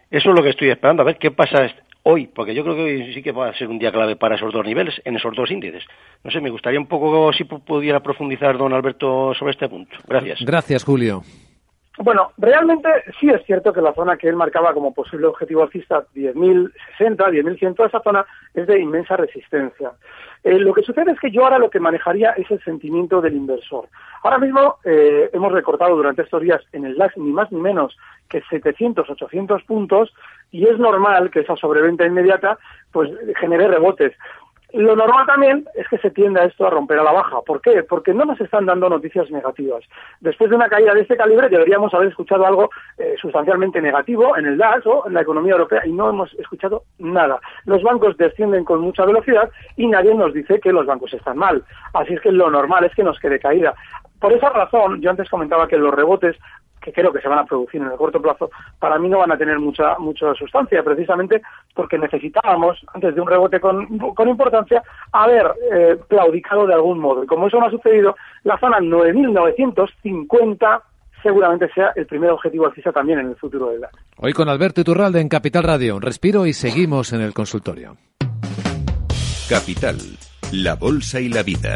Eso 0.10 0.30
es 0.30 0.36
lo 0.36 0.44
que 0.44 0.50
estoy 0.50 0.70
esperando, 0.70 1.04
a 1.04 1.06
ver 1.06 1.18
qué 1.18 1.32
pasa 1.32 1.68
hoy, 2.04 2.28
porque 2.28 2.54
yo 2.54 2.64
creo 2.64 2.76
que 2.76 2.82
hoy 2.82 3.14
sí 3.14 3.22
que 3.22 3.32
va 3.32 3.50
a 3.50 3.58
ser 3.58 3.68
un 3.68 3.80
día 3.80 3.92
clave 3.92 4.16
para 4.16 4.36
esos 4.36 4.52
dos 4.54 4.66
niveles, 4.66 5.02
en 5.06 5.16
esos 5.16 5.36
dos 5.36 5.52
índices. 5.52 5.84
No 6.24 6.32
sé, 6.32 6.42
me 6.42 6.50
gustaría 6.50 6.80
un 6.80 6.88
poco 6.88 7.32
si 7.34 7.44
pudiera 7.44 8.02
profundizar, 8.02 8.58
don 8.58 8.74
Alberto, 8.74 9.34
sobre 9.36 9.52
este 9.52 9.70
punto. 9.70 9.96
Gracias. 10.08 10.40
Gracias, 10.42 10.84
Julio. 10.84 11.22
Bueno, 11.98 12.32
realmente 12.38 12.88
sí 13.20 13.30
es 13.30 13.44
cierto 13.46 13.74
que 13.74 13.82
la 13.82 13.94
zona 13.94 14.16
que 14.16 14.30
él 14.30 14.36
marcaba 14.36 14.74
como 14.74 14.94
posible 14.94 15.28
objetivo 15.28 15.64
alcista, 15.64 16.06
10.060, 16.16 16.72
10.100, 16.98 17.86
esa 17.86 18.02
zona 18.02 18.26
es 18.54 18.66
de 18.66 18.80
inmensa 18.80 19.18
resistencia. 19.18 19.92
Eh, 20.44 20.58
lo 20.58 20.74
que 20.74 20.84
sucede 20.84 21.12
es 21.12 21.20
que 21.20 21.32
yo 21.32 21.44
ahora 21.44 21.60
lo 21.60 21.70
que 21.70 21.82
manejaría 21.82 22.32
es 22.32 22.50
el 22.50 22.64
sentimiento 22.64 23.20
del 23.20 23.36
inversor. 23.36 23.90
Ahora 24.24 24.38
mismo 24.38 24.78
eh, 24.86 25.30
hemos 25.34 25.52
recortado 25.52 25.96
durante 25.96 26.22
estos 26.22 26.42
días 26.42 26.62
en 26.72 26.86
el 26.86 26.96
DAX 26.96 27.18
ni 27.18 27.32
más 27.32 27.52
ni 27.52 27.60
menos 27.60 27.98
que 28.30 28.42
700, 28.50 29.10
800 29.10 29.64
puntos 29.64 30.14
y 30.50 30.66
es 30.68 30.80
normal 30.80 31.30
que 31.30 31.42
esa 31.42 31.58
sobreventa 31.58 32.06
inmediata 32.06 32.58
pues 32.92 33.12
genere 33.40 33.68
rebotes. 33.68 34.14
Lo 34.74 34.96
normal 34.96 35.26
también 35.26 35.66
es 35.76 35.88
que 35.90 35.98
se 35.98 36.12
tienda 36.12 36.46
esto 36.46 36.66
a 36.66 36.70
romper 36.70 37.00
a 37.00 37.04
la 37.04 37.12
baja. 37.12 37.42
¿Por 37.42 37.62
qué? 37.62 37.84
Porque 37.84 38.14
no 38.14 38.24
nos 38.24 38.40
están 38.40 38.66
dando 38.66 38.90
noticias 38.90 39.30
negativas. 39.30 39.84
Después 40.22 40.50
de 40.50 40.56
una 40.56 40.70
caída 40.70 40.94
de 40.94 41.02
este 41.02 41.18
calibre 41.18 41.50
deberíamos 41.50 41.94
haber 41.94 42.08
escuchado 42.08 42.46
algo 42.46 42.70
eh, 42.98 43.16
sustancialmente 43.22 43.82
negativo 43.82 44.38
en 44.38 44.46
el 44.46 44.58
DAX 44.58 44.86
o 44.86 45.08
en 45.08 45.14
la 45.14 45.22
economía 45.22 45.54
europea 45.54 45.86
y 45.86 45.92
no 45.92 46.10
hemos 46.10 46.34
escuchado 46.36 46.84
nada. 47.00 47.42
Los 47.66 47.84
bancos 47.84 48.16
descienden 48.16 48.64
con 48.64 48.80
mucha 48.80 49.06
velocidad 49.06 49.50
y 49.76 49.88
nadie 49.88 50.16
nos 50.16 50.34
dice 50.34 50.60
que 50.62 50.72
los 50.72 50.86
bancos 50.86 51.14
están 51.14 51.38
mal. 51.38 51.64
Así 51.94 52.14
es 52.14 52.22
que 52.22 52.32
lo 52.32 52.50
normal 52.50 52.86
es 52.86 52.96
que 52.96 53.04
nos 53.04 53.20
quede 53.20 53.40
caída. 53.40 53.74
Por 54.22 54.32
esa 54.32 54.50
razón, 54.50 55.02
yo 55.02 55.10
antes 55.10 55.30
comentaba 55.30 55.68
que 55.68 55.78
los 55.78 55.94
rebotes 55.94 56.38
que 56.82 56.92
creo 56.92 57.14
que 57.14 57.22
se 57.22 57.28
van 57.28 57.40
a 57.40 57.46
producir 57.46 57.82
en 57.82 57.88
el 57.88 57.98
corto 57.98 58.22
plazo, 58.22 58.50
para 58.80 58.98
mí 58.98 59.08
no 59.08 59.20
van 59.20 59.32
a 59.32 59.38
tener 59.38 59.60
mucha 59.60 59.98
mucha 60.00 60.34
sustancia, 60.34 60.84
precisamente 60.84 61.42
porque 61.74 61.98
necesitábamos, 61.98 62.80
antes 62.94 63.16
de 63.16 63.22
un 63.22 63.28
rebote 63.28 63.60
con, 63.60 63.88
importancia, 64.28 64.84
haber 65.12 65.52
eh, 65.72 65.98
claudicado 66.08 66.68
de 66.68 66.74
algún 66.74 67.00
modo. 67.00 67.24
Y 67.24 67.28
como 67.28 67.48
eso 67.48 67.60
no 67.60 67.68
ha 67.68 67.72
sucedido, 67.72 68.16
la 68.44 68.58
zona 68.60 68.80
9.950 68.80 70.82
seguramente 71.22 71.70
sea 71.74 71.92
el 71.96 72.06
primer 72.06 72.32
objetivo 72.32 72.66
alcista 72.66 72.92
también 72.92 73.20
en 73.20 73.30
el 73.30 73.36
futuro 73.36 73.70
de 73.70 73.80
la. 73.80 73.90
Hoy 74.18 74.34
con 74.34 74.50
Alberto 74.50 74.82
Iturralde 74.82 75.22
en 75.22 75.30
Capital 75.30 75.64
Radio. 75.64 76.00
Respiro 76.00 76.46
y 76.46 76.54
seguimos 76.54 77.14
en 77.14 77.22
el 77.22 77.34
consultorio. 77.34 77.98
Capital, 79.50 79.98
la 80.54 80.76
bolsa 80.76 81.20
y 81.20 81.30
la 81.30 81.44
vida. 81.44 81.76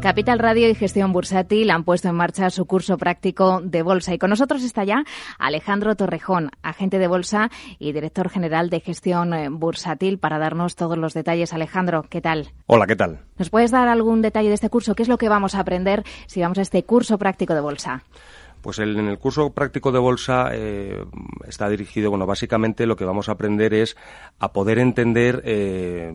Capital 0.00 0.38
Radio 0.38 0.68
y 0.68 0.76
Gestión 0.76 1.12
Bursátil 1.12 1.70
han 1.70 1.82
puesto 1.82 2.08
en 2.08 2.14
marcha 2.14 2.50
su 2.50 2.66
curso 2.66 2.96
práctico 2.96 3.60
de 3.60 3.82
bolsa. 3.82 4.14
Y 4.14 4.18
con 4.18 4.30
nosotros 4.30 4.62
está 4.62 4.84
ya 4.84 5.02
Alejandro 5.40 5.96
Torrejón, 5.96 6.52
agente 6.62 7.00
de 7.00 7.08
bolsa 7.08 7.50
y 7.80 7.92
director 7.92 8.28
general 8.30 8.70
de 8.70 8.78
Gestión 8.78 9.34
eh, 9.34 9.48
Bursátil, 9.50 10.18
para 10.18 10.38
darnos 10.38 10.76
todos 10.76 10.96
los 10.96 11.14
detalles. 11.14 11.52
Alejandro, 11.52 12.04
¿qué 12.08 12.20
tal? 12.20 12.52
Hola, 12.66 12.86
¿qué 12.86 12.94
tal? 12.94 13.22
¿Nos 13.38 13.50
puedes 13.50 13.72
dar 13.72 13.88
algún 13.88 14.22
detalle 14.22 14.48
de 14.48 14.54
este 14.54 14.70
curso? 14.70 14.94
¿Qué 14.94 15.02
es 15.02 15.08
lo 15.08 15.18
que 15.18 15.28
vamos 15.28 15.56
a 15.56 15.60
aprender 15.60 16.04
si 16.26 16.40
vamos 16.40 16.58
a 16.58 16.62
este 16.62 16.84
curso 16.84 17.18
práctico 17.18 17.54
de 17.54 17.60
bolsa? 17.60 18.04
Pues 18.60 18.78
en 18.78 19.08
el 19.08 19.18
curso 19.18 19.50
práctico 19.50 19.92
de 19.92 19.98
bolsa 19.98 20.50
eh, 20.52 21.04
está 21.46 21.68
dirigido, 21.68 22.10
bueno, 22.10 22.26
básicamente 22.26 22.86
lo 22.86 22.96
que 22.96 23.04
vamos 23.04 23.28
a 23.28 23.32
aprender 23.32 23.72
es 23.74 23.96
a 24.38 24.52
poder 24.52 24.78
entender 24.78 25.42
eh, 25.44 26.12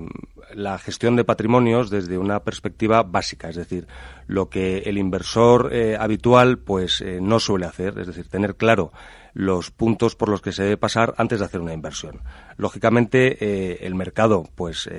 la 0.53 0.77
gestión 0.77 1.15
de 1.15 1.23
patrimonios 1.23 1.89
desde 1.89 2.17
una 2.17 2.41
perspectiva 2.41 3.03
básica, 3.03 3.49
es 3.49 3.55
decir, 3.55 3.87
lo 4.27 4.49
que 4.49 4.79
el 4.79 4.97
inversor 4.97 5.73
eh, 5.73 5.97
habitual 5.99 6.59
pues 6.59 7.03
no 7.21 7.39
suele 7.39 7.65
hacer, 7.65 7.97
es 7.99 8.07
decir, 8.07 8.27
tener 8.27 8.55
claro 8.55 8.91
los 9.33 9.71
puntos 9.71 10.15
por 10.15 10.29
los 10.29 10.41
que 10.41 10.51
se 10.51 10.63
debe 10.63 10.77
pasar 10.77 11.13
antes 11.17 11.39
de 11.39 11.45
hacer 11.45 11.59
una 11.59 11.73
inversión. 11.73 12.21
Lógicamente, 12.57 13.85
el 13.85 13.95
mercado, 13.95 14.43
pues 14.55 14.89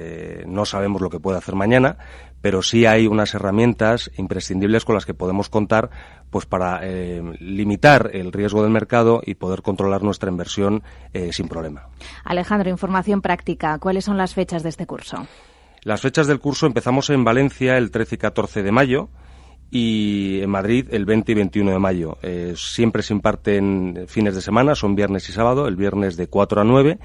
no 0.46 0.64
sabemos 0.64 1.00
lo 1.00 1.10
que 1.10 1.20
puede 1.20 1.38
hacer 1.38 1.54
mañana, 1.54 1.96
pero 2.44 2.60
sí 2.60 2.84
hay 2.84 3.06
unas 3.06 3.32
herramientas 3.32 4.10
imprescindibles 4.18 4.84
con 4.84 4.94
las 4.94 5.06
que 5.06 5.14
podemos 5.14 5.48
contar 5.48 5.88
pues 6.28 6.44
para 6.44 6.80
eh, 6.82 7.22
limitar 7.40 8.10
el 8.12 8.32
riesgo 8.32 8.62
del 8.62 8.70
mercado 8.70 9.22
y 9.24 9.36
poder 9.36 9.62
controlar 9.62 10.02
nuestra 10.02 10.30
inversión 10.30 10.82
eh, 11.14 11.32
sin 11.32 11.48
problema. 11.48 11.88
Alejandro, 12.22 12.68
información 12.68 13.22
práctica. 13.22 13.78
¿Cuáles 13.78 14.04
son 14.04 14.18
las 14.18 14.34
fechas 14.34 14.62
de 14.62 14.68
este 14.68 14.84
curso? 14.84 15.26
Las 15.84 16.02
fechas 16.02 16.26
del 16.26 16.38
curso 16.38 16.66
empezamos 16.66 17.08
en 17.08 17.24
Valencia 17.24 17.78
el 17.78 17.90
13 17.90 18.16
y 18.16 18.18
14 18.18 18.62
de 18.62 18.72
mayo 18.72 19.08
y 19.71 20.40
en 20.40 20.50
Madrid 20.50 20.88
el 20.90 21.04
20 21.04 21.33
y 21.33 21.35
21 21.35 21.73
de 21.73 21.78
mayo. 21.78 22.18
Eh, 22.23 22.54
siempre 22.56 23.02
se 23.02 23.14
imparten 23.14 24.04
fines 24.06 24.35
de 24.35 24.40
semana, 24.40 24.75
son 24.75 24.94
viernes 24.94 25.28
y 25.28 25.33
sábado, 25.33 25.66
el 25.66 25.76
viernes 25.76 26.16
de 26.16 26.28
4 26.28 26.61
a 26.61 26.64
9 26.64 26.99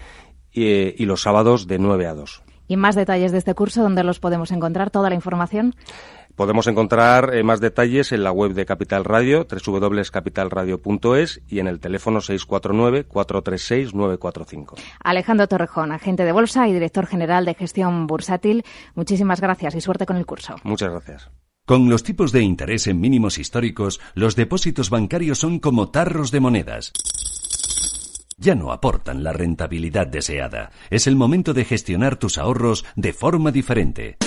y, 0.52 1.02
y 1.02 1.06
los 1.06 1.22
sábados 1.22 1.68
de 1.68 1.80
9 1.80 2.08
a 2.08 2.14
2. 2.14 2.44
¿Y 2.68 2.78
más 2.78 2.96
detalles 2.96 3.32
de 3.32 3.40
este 3.40 3.56
curso? 3.56 3.82
¿Dónde 3.82 4.04
los 4.04 4.20
podemos 4.20 4.52
encontrar? 4.52 4.92
¿Toda 4.92 5.10
la 5.10 5.16
información? 5.16 5.74
Podemos 6.40 6.68
encontrar 6.68 7.36
eh, 7.36 7.44
más 7.44 7.60
detalles 7.60 8.14
en 8.14 8.24
la 8.24 8.32
web 8.32 8.54
de 8.54 8.66
Capital 8.66 9.04
Radio, 9.04 9.46
www.capitalradio.es 9.46 11.42
y 11.50 11.60
en 11.60 11.68
el 11.68 11.82
teléfono 11.82 12.20
649-436-945. 12.20 14.76
Alejandro 15.04 15.48
Torrejón, 15.48 15.92
agente 15.92 16.24
de 16.24 16.32
bolsa 16.32 16.70
y 16.70 16.74
director 16.74 17.08
general 17.08 17.44
de 17.44 17.56
gestión 17.56 18.08
bursátil, 18.08 18.64
muchísimas 18.96 19.42
gracias 19.42 19.76
y 19.76 19.82
suerte 19.82 20.06
con 20.06 20.16
el 20.16 20.26
curso. 20.26 20.56
Muchas 20.64 20.92
gracias. 20.92 21.30
Con 21.70 21.88
los 21.88 22.02
tipos 22.02 22.32
de 22.32 22.42
interés 22.42 22.88
en 22.88 23.00
mínimos 23.00 23.38
históricos, 23.38 24.02
los 24.16 24.36
depósitos 24.36 24.90
bancarios 24.90 25.38
son 25.38 25.60
como 25.60 25.90
tarros 25.90 26.32
de 26.32 26.40
monedas 26.40 26.92
ya 28.40 28.56
no 28.56 28.72
aportan 28.72 29.24
la 29.24 29.34
rentabilidad 29.34 30.08
deseada. 30.08 30.72
Es 30.90 31.08
el 31.08 31.16
momento 31.16 31.54
de 31.54 31.66
gestionar 31.66 32.16
tus 32.16 32.38
ahorros 32.38 32.86
de 32.96 33.12
forma 33.12 33.52
diferente. 33.52 34.18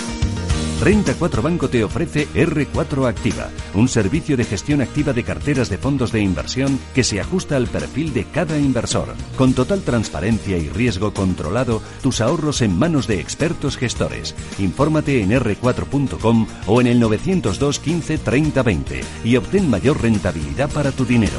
Renta 0.83 1.15
4 1.17 1.43
Banco 1.43 1.69
te 1.69 1.85
ofrece 1.85 2.27
R4 2.35 3.09
Activa, 3.09 3.51
un 3.73 3.87
servicio 3.87 4.37
de 4.37 4.43
gestión 4.43 4.81
activa 4.81 5.13
de 5.13 5.23
carteras 5.23 5.71
de 5.71 5.79
fondos 5.79 6.11
de 6.11 6.21
inversión 6.21 6.77
que 6.93 7.05
se 7.05 7.21
ajusta 7.21 7.55
al 7.55 7.69
perfil 7.69 8.13
de 8.13 8.25
cada 8.25 8.59
inversor. 8.59 9.15
Con 9.39 9.53
total 9.53 9.83
transparencia 9.83 10.59
y 10.59 10.69
riesgo 10.71 11.15
controlado, 11.15 11.81
tus 12.03 12.21
ahorros 12.21 12.63
en 12.63 12.77
manos 12.77 13.07
de 13.07 13.21
expertos 13.21 13.77
gestores. 13.77 14.35
Infórmate 14.59 15.23
en 15.23 15.31
r4.com 15.31 16.49
o 16.67 16.81
en 16.81 16.89
el 16.89 16.99
902 16.99 17.79
15 17.79 18.19
30 18.19 18.63
20 18.65 19.01
y 19.23 19.37
obtén 19.37 19.71
mayor 19.71 20.03
rentabilidad 20.03 20.69
para 20.69 20.91
tu 20.91 21.05
dinero. 21.05 21.39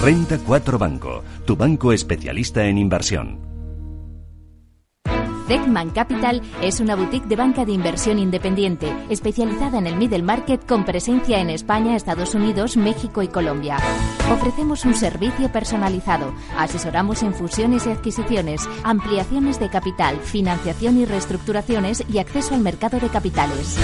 Renta 0.00 0.38
4 0.38 0.78
Banco, 0.78 1.24
tu 1.44 1.56
banco 1.56 1.92
especialista 1.92 2.64
en 2.66 2.78
inversión. 2.78 3.45
Deckman 5.48 5.90
Capital 5.90 6.42
es 6.60 6.80
una 6.80 6.96
boutique 6.96 7.28
de 7.28 7.36
banca 7.36 7.64
de 7.64 7.70
inversión 7.70 8.18
independiente, 8.18 8.92
especializada 9.08 9.78
en 9.78 9.86
el 9.86 9.96
middle 9.96 10.22
market 10.22 10.66
con 10.66 10.84
presencia 10.84 11.40
en 11.40 11.50
España, 11.50 11.94
Estados 11.94 12.34
Unidos, 12.34 12.76
México 12.76 13.22
y 13.22 13.28
Colombia. 13.28 13.76
Ofrecemos 14.32 14.84
un 14.84 14.94
servicio 14.94 15.52
personalizado, 15.52 16.34
asesoramos 16.58 17.22
en 17.22 17.32
fusiones 17.32 17.86
y 17.86 17.90
adquisiciones, 17.90 18.68
ampliaciones 18.82 19.60
de 19.60 19.70
capital, 19.70 20.16
financiación 20.18 20.98
y 20.98 21.04
reestructuraciones 21.04 22.02
y 22.12 22.18
acceso 22.18 22.54
al 22.54 22.62
mercado 22.62 22.98
de 22.98 23.08
capitales. 23.08 23.76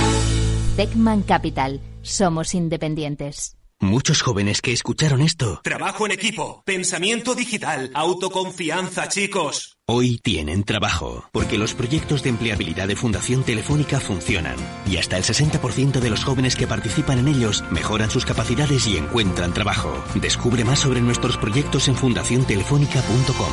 Deckman 0.76 1.22
Capital, 1.22 1.80
somos 2.02 2.54
independientes. 2.54 3.56
Muchos 3.82 4.22
jóvenes 4.22 4.62
que 4.62 4.72
escucharon 4.72 5.20
esto 5.22 5.60
Trabajo 5.64 6.06
en 6.06 6.12
equipo, 6.12 6.62
pensamiento 6.64 7.34
digital, 7.34 7.90
autoconfianza, 7.94 9.08
chicos. 9.08 9.76
hoy 9.86 10.18
tienen 10.18 10.62
trabajo, 10.62 11.28
porque 11.32 11.58
los 11.58 11.74
proyectos 11.74 12.22
de 12.22 12.28
empleabilidad 12.28 12.86
de 12.86 12.94
Fundación 12.94 13.42
Telefónica 13.42 13.98
funcionan 13.98 14.54
y 14.86 14.98
hasta 14.98 15.16
el 15.16 15.24
60% 15.24 15.98
de 15.98 16.10
los 16.10 16.22
jóvenes 16.22 16.54
que 16.54 16.68
participan 16.68 17.18
en 17.18 17.26
ellos 17.26 17.64
mejoran 17.72 18.08
sus 18.08 18.24
capacidades 18.24 18.86
y 18.86 18.96
encuentran 18.96 19.52
trabajo. 19.52 19.92
Descubre 20.14 20.64
más 20.64 20.78
sobre 20.78 21.00
nuestros 21.00 21.36
proyectos 21.36 21.88
en 21.88 21.96
fundaciontelefónica.com. 21.96 23.52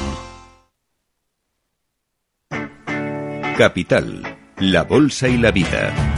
Capital, 3.58 4.38
la 4.60 4.84
Bolsa 4.84 5.28
y 5.28 5.38
la 5.38 5.50
Vida. 5.50 6.09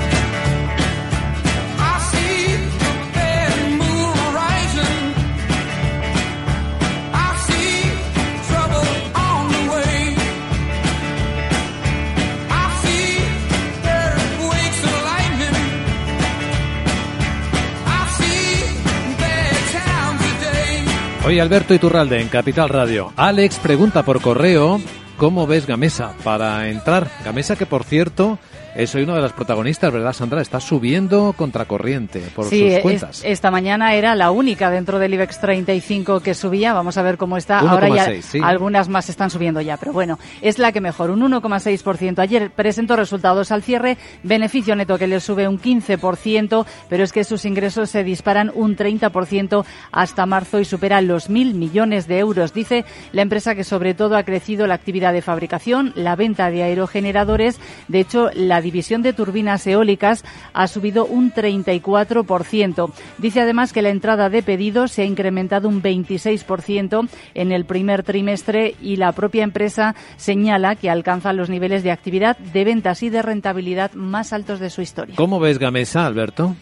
Hoy 21.23 21.39
Alberto 21.39 21.75
Iturralde 21.75 22.19
en 22.19 22.29
Capital 22.29 22.67
Radio. 22.67 23.13
Alex 23.15 23.59
pregunta 23.59 24.03
por 24.03 24.21
correo 24.21 24.81
cómo 25.17 25.45
ves 25.45 25.67
Gamesa 25.67 26.13
para 26.23 26.67
entrar. 26.69 27.11
Gamesa 27.23 27.55
que 27.55 27.67
por 27.67 27.83
cierto 27.83 28.39
es 28.75 28.95
hoy 28.95 29.03
una 29.03 29.15
de 29.15 29.21
las 29.21 29.33
protagonistas, 29.33 29.91
¿verdad 29.91 30.13
Sandra? 30.13 30.41
Está 30.41 30.59
subiendo 30.59 31.33
contracorriente 31.37 32.19
por 32.35 32.45
Sí, 32.45 32.59
sus 32.61 32.69
es- 32.73 32.79
cuentas. 32.81 33.21
esta 33.25 33.51
mañana 33.51 33.93
era 33.95 34.15
la 34.15 34.31
única 34.31 34.69
dentro 34.71 34.97
del 34.99 35.13
IBEX 35.13 35.39
35 35.39 36.21
que 36.21 36.33
subía. 36.33 36.73
Vamos 36.73 36.97
a 36.97 37.01
ver 37.01 37.17
cómo 37.17 37.37
está. 37.37 37.59
Ahora 37.59 37.89
ya 37.89 38.05
1,6, 38.07 38.21
sí. 38.25 38.39
algunas 38.43 38.87
más 38.89 39.09
están 39.09 39.29
subiendo 39.29 39.59
ya, 39.61 39.77
pero 39.77 39.91
bueno, 39.93 40.17
es 40.41 40.57
la 40.57 40.71
que 40.71 40.79
mejor, 40.81 41.09
un 41.11 41.21
1,6%. 41.21 42.19
Ayer 42.19 42.51
presentó 42.51 42.95
resultados 42.95 43.51
al 43.51 43.61
cierre, 43.61 43.97
beneficio 44.23 44.75
neto 44.75 44.97
que 44.97 45.07
le 45.07 45.19
sube 45.19 45.47
un 45.47 45.59
15%, 45.59 46.65
pero 46.89 47.03
es 47.03 47.11
que 47.11 47.23
sus 47.23 47.45
ingresos 47.45 47.89
se 47.89 48.03
disparan 48.03 48.51
un 48.55 48.75
30% 48.75 49.65
hasta 49.91 50.25
marzo 50.25 50.59
y 50.59 50.65
superan 50.65 51.07
los 51.07 51.29
mil 51.29 51.53
millones 51.55 52.07
de 52.07 52.19
euros. 52.19 52.53
Dice 52.53 52.85
la 53.11 53.21
empresa 53.21 53.55
que 53.55 53.63
sobre 53.63 53.93
todo 53.93 54.15
ha 54.15 54.23
crecido 54.23 54.65
la 54.67 54.75
actividad 54.75 55.11
de 55.13 55.21
fabricación, 55.21 55.91
la 55.95 56.15
venta 56.15 56.49
de 56.49 56.63
aerogeneradores. 56.63 57.59
De 57.87 57.99
hecho, 57.99 58.29
la 58.33 58.60
división 58.61 59.01
de 59.01 59.13
turbinas 59.13 59.65
eólicas 59.67 60.23
ha 60.53 60.67
subido 60.67 61.05
un 61.05 61.33
34%. 61.33 62.91
Dice 63.17 63.41
además 63.41 63.73
que 63.73 63.81
la 63.81 63.89
entrada 63.89 64.29
de 64.29 64.43
pedidos 64.43 64.91
se 64.91 65.03
ha 65.03 65.05
incrementado 65.05 65.67
un 65.67 65.81
26% 65.81 67.09
en 67.33 67.51
el 67.51 67.65
primer 67.65 68.03
trimestre 68.03 68.75
y 68.81 68.95
la 68.95 69.11
propia 69.11 69.43
empresa 69.43 69.95
señala 70.17 70.75
que 70.75 70.89
alcanza 70.89 71.33
los 71.33 71.49
niveles 71.49 71.83
de 71.83 71.91
actividad, 71.91 72.37
de 72.37 72.63
ventas 72.63 73.03
y 73.03 73.09
de 73.09 73.21
rentabilidad 73.21 73.91
más 73.93 74.33
altos 74.33 74.59
de 74.59 74.69
su 74.69 74.81
historia. 74.81 75.15
¿Cómo 75.17 75.39
ves 75.39 75.59
Gamesa, 75.59 76.05
Alberto? 76.05 76.55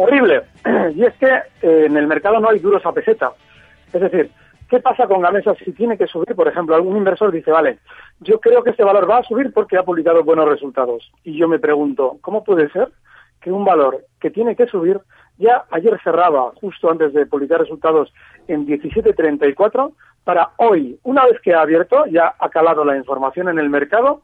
horrible. 0.00 0.42
Y 0.94 1.04
es 1.04 1.14
que 1.14 1.26
eh, 1.26 1.86
en 1.86 1.96
el 1.96 2.06
mercado 2.06 2.40
no 2.40 2.48
hay 2.48 2.58
duros 2.58 2.84
a 2.84 2.92
peseta. 2.92 3.32
Es 3.92 4.00
decir, 4.00 4.30
¿qué 4.70 4.80
pasa 4.80 5.06
con 5.06 5.20
Gamesa 5.20 5.54
si 5.56 5.72
tiene 5.72 5.98
que 5.98 6.06
subir? 6.06 6.34
Por 6.34 6.48
ejemplo, 6.48 6.74
algún 6.74 6.96
inversor 6.96 7.32
dice, 7.32 7.50
vale, 7.50 7.80
yo 8.20 8.40
creo 8.40 8.62
que 8.62 8.70
este 8.70 8.84
valor 8.84 9.10
va 9.10 9.18
a 9.18 9.24
subir 9.24 9.52
porque 9.52 9.76
ha 9.76 9.82
publicado 9.82 10.22
buenos 10.22 10.48
resultados. 10.48 11.10
Y 11.24 11.36
yo 11.36 11.48
me 11.48 11.58
pregunto, 11.58 12.18
¿cómo 12.20 12.44
puede 12.44 12.70
ser 12.70 12.88
que 13.40 13.50
un 13.50 13.64
valor 13.64 14.04
que 14.20 14.30
tiene 14.30 14.54
que 14.54 14.66
subir 14.66 15.00
ya 15.38 15.64
ayer 15.70 15.98
cerraba 16.04 16.52
justo 16.60 16.90
antes 16.90 17.12
de 17.12 17.26
publicar 17.26 17.60
resultados 17.60 18.12
en 18.46 18.66
17.34 18.66 19.92
para 20.22 20.50
hoy, 20.58 20.98
una 21.02 21.24
vez 21.24 21.40
que 21.40 21.54
ha 21.54 21.62
abierto, 21.62 22.04
ya 22.06 22.34
ha 22.38 22.48
calado 22.50 22.84
la 22.84 22.96
información 22.96 23.48
en 23.48 23.58
el 23.58 23.70
mercado, 23.70 24.22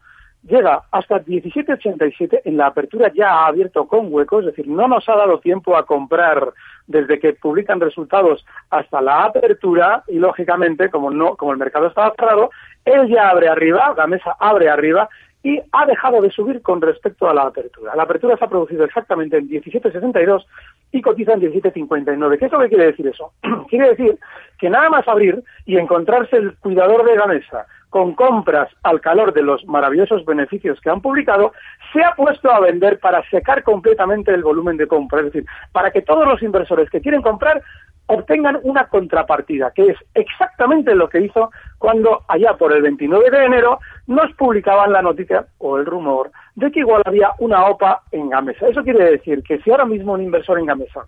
llega 0.48 0.82
hasta 0.90 1.24
17.87 1.24 2.42
en 2.44 2.56
la 2.56 2.66
apertura 2.66 3.10
ya 3.14 3.30
ha 3.30 3.46
abierto 3.46 3.86
con 3.86 4.12
huecos, 4.12 4.40
es 4.40 4.56
decir, 4.56 4.68
no 4.68 4.86
nos 4.88 5.08
ha 5.08 5.16
dado 5.16 5.40
tiempo 5.40 5.76
a 5.76 5.84
comprar 5.84 6.52
desde 6.86 7.18
que 7.18 7.32
publican 7.32 7.80
resultados 7.80 8.44
hasta 8.70 9.00
la 9.00 9.24
apertura 9.24 10.04
y 10.06 10.18
lógicamente 10.18 10.90
como 10.90 11.10
no 11.10 11.36
como 11.36 11.52
el 11.52 11.58
mercado 11.58 11.88
estaba 11.88 12.14
cerrado, 12.14 12.50
él 12.84 13.08
ya 13.08 13.30
abre 13.30 13.48
arriba, 13.48 13.94
la 13.96 14.06
mesa 14.06 14.36
abre 14.38 14.68
arriba 14.68 15.08
y 15.42 15.60
ha 15.72 15.86
dejado 15.86 16.20
de 16.22 16.30
subir 16.30 16.60
con 16.62 16.80
respecto 16.80 17.28
a 17.28 17.34
la 17.34 17.42
apertura. 17.42 17.94
La 17.94 18.02
apertura 18.02 18.36
se 18.36 18.44
ha 18.44 18.48
producido 18.48 18.84
exactamente 18.84 19.36
en 19.36 19.48
17.62 19.48 20.44
y 20.90 21.00
cotiza 21.02 21.34
en 21.34 21.40
17.59. 21.40 22.38
¿Qué 22.38 22.46
es 22.46 22.52
lo 22.52 22.58
que 22.60 22.68
quiere 22.68 22.86
decir 22.86 23.06
eso? 23.06 23.32
quiere 23.68 23.90
decir 23.90 24.18
que 24.58 24.70
nada 24.70 24.90
más 24.90 25.06
abrir 25.06 25.42
y 25.64 25.76
encontrarse 25.76 26.36
el 26.36 26.56
cuidador 26.56 27.04
de 27.04 27.16
la 27.16 27.26
mesa 27.26 27.66
con 27.96 28.12
compras 28.12 28.68
al 28.82 29.00
calor 29.00 29.32
de 29.32 29.40
los 29.40 29.64
maravillosos 29.64 30.22
beneficios 30.26 30.78
que 30.82 30.90
han 30.90 31.00
publicado, 31.00 31.54
se 31.94 32.04
ha 32.04 32.14
puesto 32.14 32.50
a 32.50 32.60
vender 32.60 33.00
para 33.00 33.26
secar 33.30 33.62
completamente 33.62 34.34
el 34.34 34.42
volumen 34.42 34.76
de 34.76 34.86
compra. 34.86 35.20
Es 35.20 35.32
decir, 35.32 35.46
para 35.72 35.90
que 35.90 36.02
todos 36.02 36.28
los 36.28 36.42
inversores 36.42 36.90
que 36.90 37.00
quieren 37.00 37.22
comprar 37.22 37.62
obtengan 38.04 38.60
una 38.64 38.86
contrapartida, 38.88 39.70
que 39.74 39.86
es 39.86 39.96
exactamente 40.12 40.94
lo 40.94 41.08
que 41.08 41.22
hizo 41.22 41.50
cuando 41.78 42.22
allá 42.28 42.52
por 42.58 42.74
el 42.74 42.82
29 42.82 43.30
de 43.30 43.46
enero 43.46 43.78
nos 44.06 44.30
publicaban 44.34 44.92
la 44.92 45.00
noticia 45.00 45.46
o 45.56 45.78
el 45.78 45.86
rumor 45.86 46.30
de 46.54 46.70
que 46.70 46.80
igual 46.80 47.00
había 47.06 47.30
una 47.38 47.64
OPA 47.64 48.02
en 48.12 48.28
Gamesa. 48.28 48.68
Eso 48.68 48.82
quiere 48.82 49.12
decir 49.12 49.42
que 49.42 49.58
si 49.62 49.70
ahora 49.70 49.86
mismo 49.86 50.12
un 50.12 50.22
inversor 50.22 50.58
en 50.58 50.66
Gamesa 50.66 51.06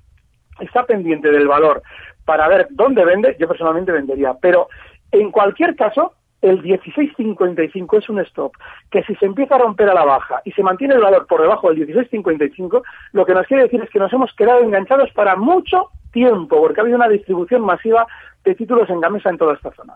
está 0.59 0.87
pendiente 0.87 1.31
del 1.31 1.49
valor 1.49 1.83
para 2.25 2.49
ver 2.49 2.67
dónde 2.71 3.05
vende, 3.05 3.37
yo 3.39 3.47
personalmente 3.47 3.93
vendería, 3.93 4.33
pero 4.41 4.69
en 5.13 5.31
cualquier 5.31 5.75
caso, 5.77 6.15
el 6.43 6.63
16.55 6.63 7.99
es 7.99 8.09
un 8.09 8.21
stop, 8.21 8.53
que 8.91 9.03
si 9.03 9.15
se 9.17 9.27
empieza 9.27 9.57
a 9.57 9.59
romper 9.59 9.89
a 9.89 9.95
la 9.95 10.05
baja 10.05 10.41
y 10.45 10.53
se 10.53 10.63
mantiene 10.63 10.95
el 10.95 11.01
valor 11.01 11.27
por 11.27 11.43
debajo 11.43 11.73
del 11.73 11.87
16.55, 11.87 12.83
lo 13.13 13.27
que 13.27 13.35
nos 13.35 13.47
quiere 13.47 13.65
decir 13.65 13.83
es 13.83 13.91
que 13.91 13.99
nos 13.99 14.13
hemos 14.13 14.33
quedado 14.35 14.61
enganchados 14.61 15.11
para 15.13 15.37
mucho 15.37 15.91
tiempo, 16.13 16.61
porque 16.61 16.81
ha 16.81 16.83
habido 16.83 16.97
una 16.97 17.09
distribución 17.09 17.63
masiva 17.63 18.07
de 18.45 18.55
títulos 18.55 18.89
en 18.91 19.01
Gamesa 19.01 19.31
en 19.31 19.39
toda 19.39 19.55
esta 19.55 19.71
zona. 19.73 19.95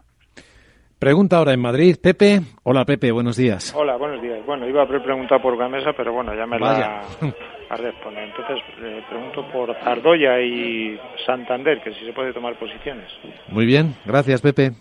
Pregunta 0.99 1.39
ahora 1.39 1.53
en 1.53 1.61
Madrid. 1.61 1.97
Pepe. 2.01 2.41
Hola 2.63 2.85
Pepe, 2.85 3.11
buenos 3.11 3.37
días. 3.37 3.75
Hola, 3.77 3.97
buenos 3.97 4.23
días. 4.23 4.39
Bueno, 4.47 4.69
iba 4.69 4.85
a 4.85 4.87
preguntar 4.87 5.43
por 5.43 5.57
Gamesa, 5.57 5.93
pero 5.97 6.13
bueno, 6.13 6.33
ya 6.33 6.47
me 6.47 6.59
Vaya. 6.61 7.03
la 7.21 7.35
ha 7.71 7.77
respondido. 7.77 8.23
Entonces, 8.23 8.59
le 8.81 9.03
pregunto 9.03 9.45
por 9.53 9.75
Zardoya 9.83 10.41
y 10.41 10.97
Santander, 11.27 11.83
que 11.83 11.93
si 11.95 12.05
se 12.05 12.13
puede 12.13 12.33
tomar 12.33 12.57
posiciones. 12.57 13.11
Muy 13.49 13.67
bien, 13.67 13.97
gracias 14.05 14.41
Pepe. 14.43 14.73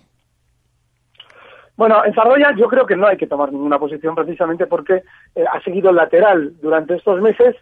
Bueno, 1.81 2.05
en 2.05 2.13
Zardoya 2.13 2.53
yo 2.55 2.67
creo 2.67 2.85
que 2.85 2.95
no 2.95 3.07
hay 3.07 3.17
que 3.17 3.25
tomar 3.25 3.51
ninguna 3.51 3.79
posición 3.79 4.13
precisamente 4.13 4.67
porque 4.67 5.01
eh, 5.33 5.45
ha 5.51 5.59
seguido 5.61 5.91
lateral 5.91 6.53
durante 6.61 6.93
estos 6.93 7.19
meses, 7.21 7.55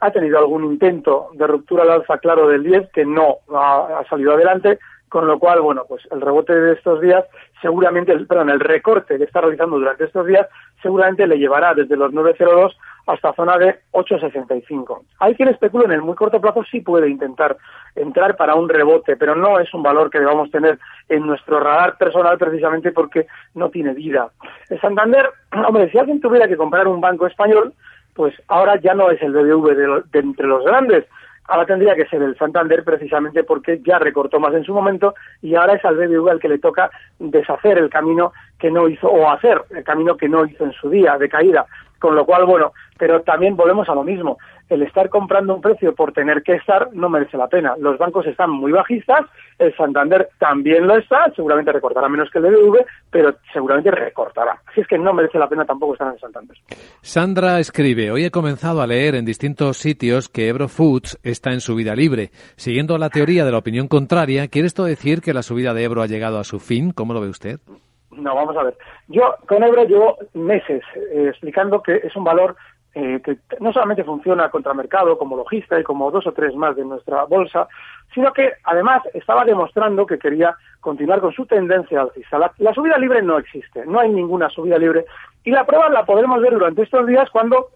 ha 0.00 0.10
tenido 0.10 0.38
algún 0.38 0.64
intento 0.64 1.28
de 1.34 1.46
ruptura 1.46 1.82
al 1.82 1.90
alza 1.90 2.16
claro 2.16 2.48
del 2.48 2.62
10 2.62 2.88
que 2.90 3.04
no 3.04 3.36
ha, 3.54 4.02
salido 4.08 4.32
adelante, 4.32 4.78
con 5.10 5.26
lo 5.26 5.38
cual, 5.38 5.60
bueno, 5.60 5.84
pues 5.86 6.02
el 6.10 6.22
rebote 6.22 6.58
de 6.58 6.72
estos 6.72 7.02
días 7.02 7.26
seguramente, 7.60 8.18
perdón, 8.20 8.48
el 8.48 8.60
recorte 8.60 9.18
que 9.18 9.24
está 9.24 9.42
realizando 9.42 9.78
durante 9.78 10.04
estos 10.04 10.26
días 10.26 10.48
seguramente 10.80 11.26
le 11.26 11.36
llevará 11.36 11.74
desde 11.74 11.98
los 11.98 12.10
9.02 12.12 12.74
hasta 13.06 13.32
zona 13.34 13.56
de 13.56 13.78
8,65. 13.92 15.02
Hay 15.20 15.34
quien 15.34 15.48
especula 15.48 15.84
en 15.84 15.92
el 15.92 16.02
muy 16.02 16.16
corto 16.16 16.40
plazo 16.40 16.64
sí 16.70 16.80
puede 16.80 17.08
intentar 17.08 17.56
entrar 17.94 18.36
para 18.36 18.54
un 18.54 18.68
rebote, 18.68 19.16
pero 19.16 19.34
no 19.34 19.58
es 19.60 19.72
un 19.72 19.82
valor 19.82 20.10
que 20.10 20.18
debamos 20.18 20.50
tener 20.50 20.78
en 21.08 21.26
nuestro 21.26 21.60
radar 21.60 21.96
personal 21.96 22.36
precisamente 22.36 22.92
porque 22.92 23.26
no 23.54 23.70
tiene 23.70 23.94
vida. 23.94 24.30
El 24.68 24.80
Santander, 24.80 25.30
hombre, 25.66 25.90
si 25.90 25.98
alguien 25.98 26.20
tuviera 26.20 26.48
que 26.48 26.56
comprar 26.56 26.88
un 26.88 27.00
banco 27.00 27.26
español, 27.26 27.72
pues 28.14 28.34
ahora 28.48 28.80
ya 28.80 28.94
no 28.94 29.10
es 29.10 29.22
el 29.22 29.32
BBV 29.32 30.02
de 30.10 30.18
entre 30.18 30.46
los 30.46 30.64
grandes, 30.64 31.04
ahora 31.48 31.66
tendría 31.66 31.94
que 31.94 32.06
ser 32.06 32.22
el 32.22 32.36
Santander 32.36 32.82
precisamente 32.84 33.44
porque 33.44 33.80
ya 33.84 33.98
recortó 33.98 34.40
más 34.40 34.54
en 34.54 34.64
su 34.64 34.72
momento 34.72 35.14
y 35.42 35.54
ahora 35.54 35.74
es 35.74 35.84
al 35.84 35.96
BBV 35.96 36.28
al 36.28 36.40
que 36.40 36.48
le 36.48 36.58
toca 36.58 36.90
deshacer 37.18 37.78
el 37.78 37.90
camino 37.90 38.32
que 38.58 38.70
no 38.70 38.88
hizo 38.88 39.08
o 39.08 39.30
hacer 39.30 39.62
el 39.70 39.84
camino 39.84 40.16
que 40.16 40.28
no 40.28 40.44
hizo 40.46 40.64
en 40.64 40.72
su 40.72 40.90
día 40.90 41.16
de 41.18 41.28
caída. 41.28 41.66
Con 41.98 42.14
lo 42.14 42.26
cual, 42.26 42.44
bueno, 42.44 42.72
pero 42.98 43.22
también 43.22 43.56
volvemos 43.56 43.88
a 43.88 43.94
lo 43.94 44.04
mismo. 44.04 44.38
El 44.68 44.82
estar 44.82 45.08
comprando 45.08 45.54
un 45.54 45.60
precio 45.60 45.94
por 45.94 46.12
tener 46.12 46.42
que 46.42 46.54
estar 46.54 46.88
no 46.92 47.08
merece 47.08 47.36
la 47.36 47.46
pena. 47.46 47.74
Los 47.78 47.98
bancos 47.98 48.26
están 48.26 48.50
muy 48.50 48.72
bajistas, 48.72 49.20
el 49.58 49.74
Santander 49.76 50.28
también 50.38 50.86
lo 50.86 50.96
está, 50.96 51.30
seguramente 51.36 51.72
recortará 51.72 52.08
menos 52.08 52.28
que 52.30 52.38
el 52.38 52.46
BBV, 52.46 52.84
pero 53.10 53.36
seguramente 53.52 53.90
recortará. 53.92 54.60
Así 54.66 54.80
es 54.80 54.88
que 54.88 54.98
no 54.98 55.12
merece 55.12 55.38
la 55.38 55.48
pena 55.48 55.64
tampoco 55.64 55.92
estar 55.92 56.08
en 56.08 56.14
el 56.14 56.20
Santander. 56.20 56.56
Sandra 57.00 57.60
escribe, 57.60 58.10
hoy 58.10 58.24
he 58.24 58.30
comenzado 58.30 58.82
a 58.82 58.86
leer 58.86 59.14
en 59.14 59.24
distintos 59.24 59.76
sitios 59.76 60.28
que 60.28 60.48
Ebro 60.48 60.68
Foods 60.68 61.18
está 61.22 61.52
en 61.52 61.60
subida 61.60 61.94
libre. 61.94 62.30
Siguiendo 62.56 62.98
la 62.98 63.10
teoría 63.10 63.44
de 63.44 63.52
la 63.52 63.58
opinión 63.58 63.86
contraria, 63.86 64.48
¿quiere 64.48 64.66
esto 64.66 64.84
decir 64.84 65.20
que 65.20 65.32
la 65.32 65.42
subida 65.42 65.74
de 65.74 65.84
Ebro 65.84 66.02
ha 66.02 66.06
llegado 66.06 66.40
a 66.40 66.44
su 66.44 66.58
fin? 66.58 66.90
¿Cómo 66.90 67.14
lo 67.14 67.20
ve 67.20 67.28
usted? 67.28 67.60
No, 68.16 68.34
vamos 68.34 68.56
a 68.56 68.62
ver. 68.62 68.76
Yo 69.08 69.36
con 69.46 69.62
Ebro 69.62 69.84
llevo 69.84 70.18
meses 70.34 70.82
eh, 71.12 71.26
explicando 71.28 71.82
que 71.82 71.96
es 71.96 72.14
un 72.16 72.24
valor 72.24 72.56
eh, 72.94 73.20
que 73.22 73.36
no 73.60 73.72
solamente 73.72 74.04
funciona 74.04 74.48
contra 74.48 74.72
mercado 74.72 75.18
como 75.18 75.36
logista 75.36 75.78
y 75.78 75.82
como 75.84 76.10
dos 76.10 76.26
o 76.26 76.32
tres 76.32 76.54
más 76.54 76.74
de 76.76 76.84
nuestra 76.84 77.24
bolsa, 77.24 77.68
sino 78.14 78.32
que 78.32 78.52
además 78.64 79.02
estaba 79.12 79.44
demostrando 79.44 80.06
que 80.06 80.18
quería 80.18 80.56
continuar 80.80 81.20
con 81.20 81.32
su 81.32 81.44
tendencia 81.44 82.00
alcista. 82.00 82.38
La, 82.38 82.52
la 82.56 82.72
subida 82.72 82.96
libre 82.96 83.20
no 83.20 83.38
existe, 83.38 83.84
no 83.84 84.00
hay 84.00 84.10
ninguna 84.10 84.48
subida 84.48 84.78
libre 84.78 85.04
y 85.44 85.50
la 85.50 85.66
prueba 85.66 85.90
la 85.90 86.06
podremos 86.06 86.40
ver 86.40 86.54
durante 86.54 86.82
estos 86.82 87.06
días 87.06 87.28
cuando 87.30 87.68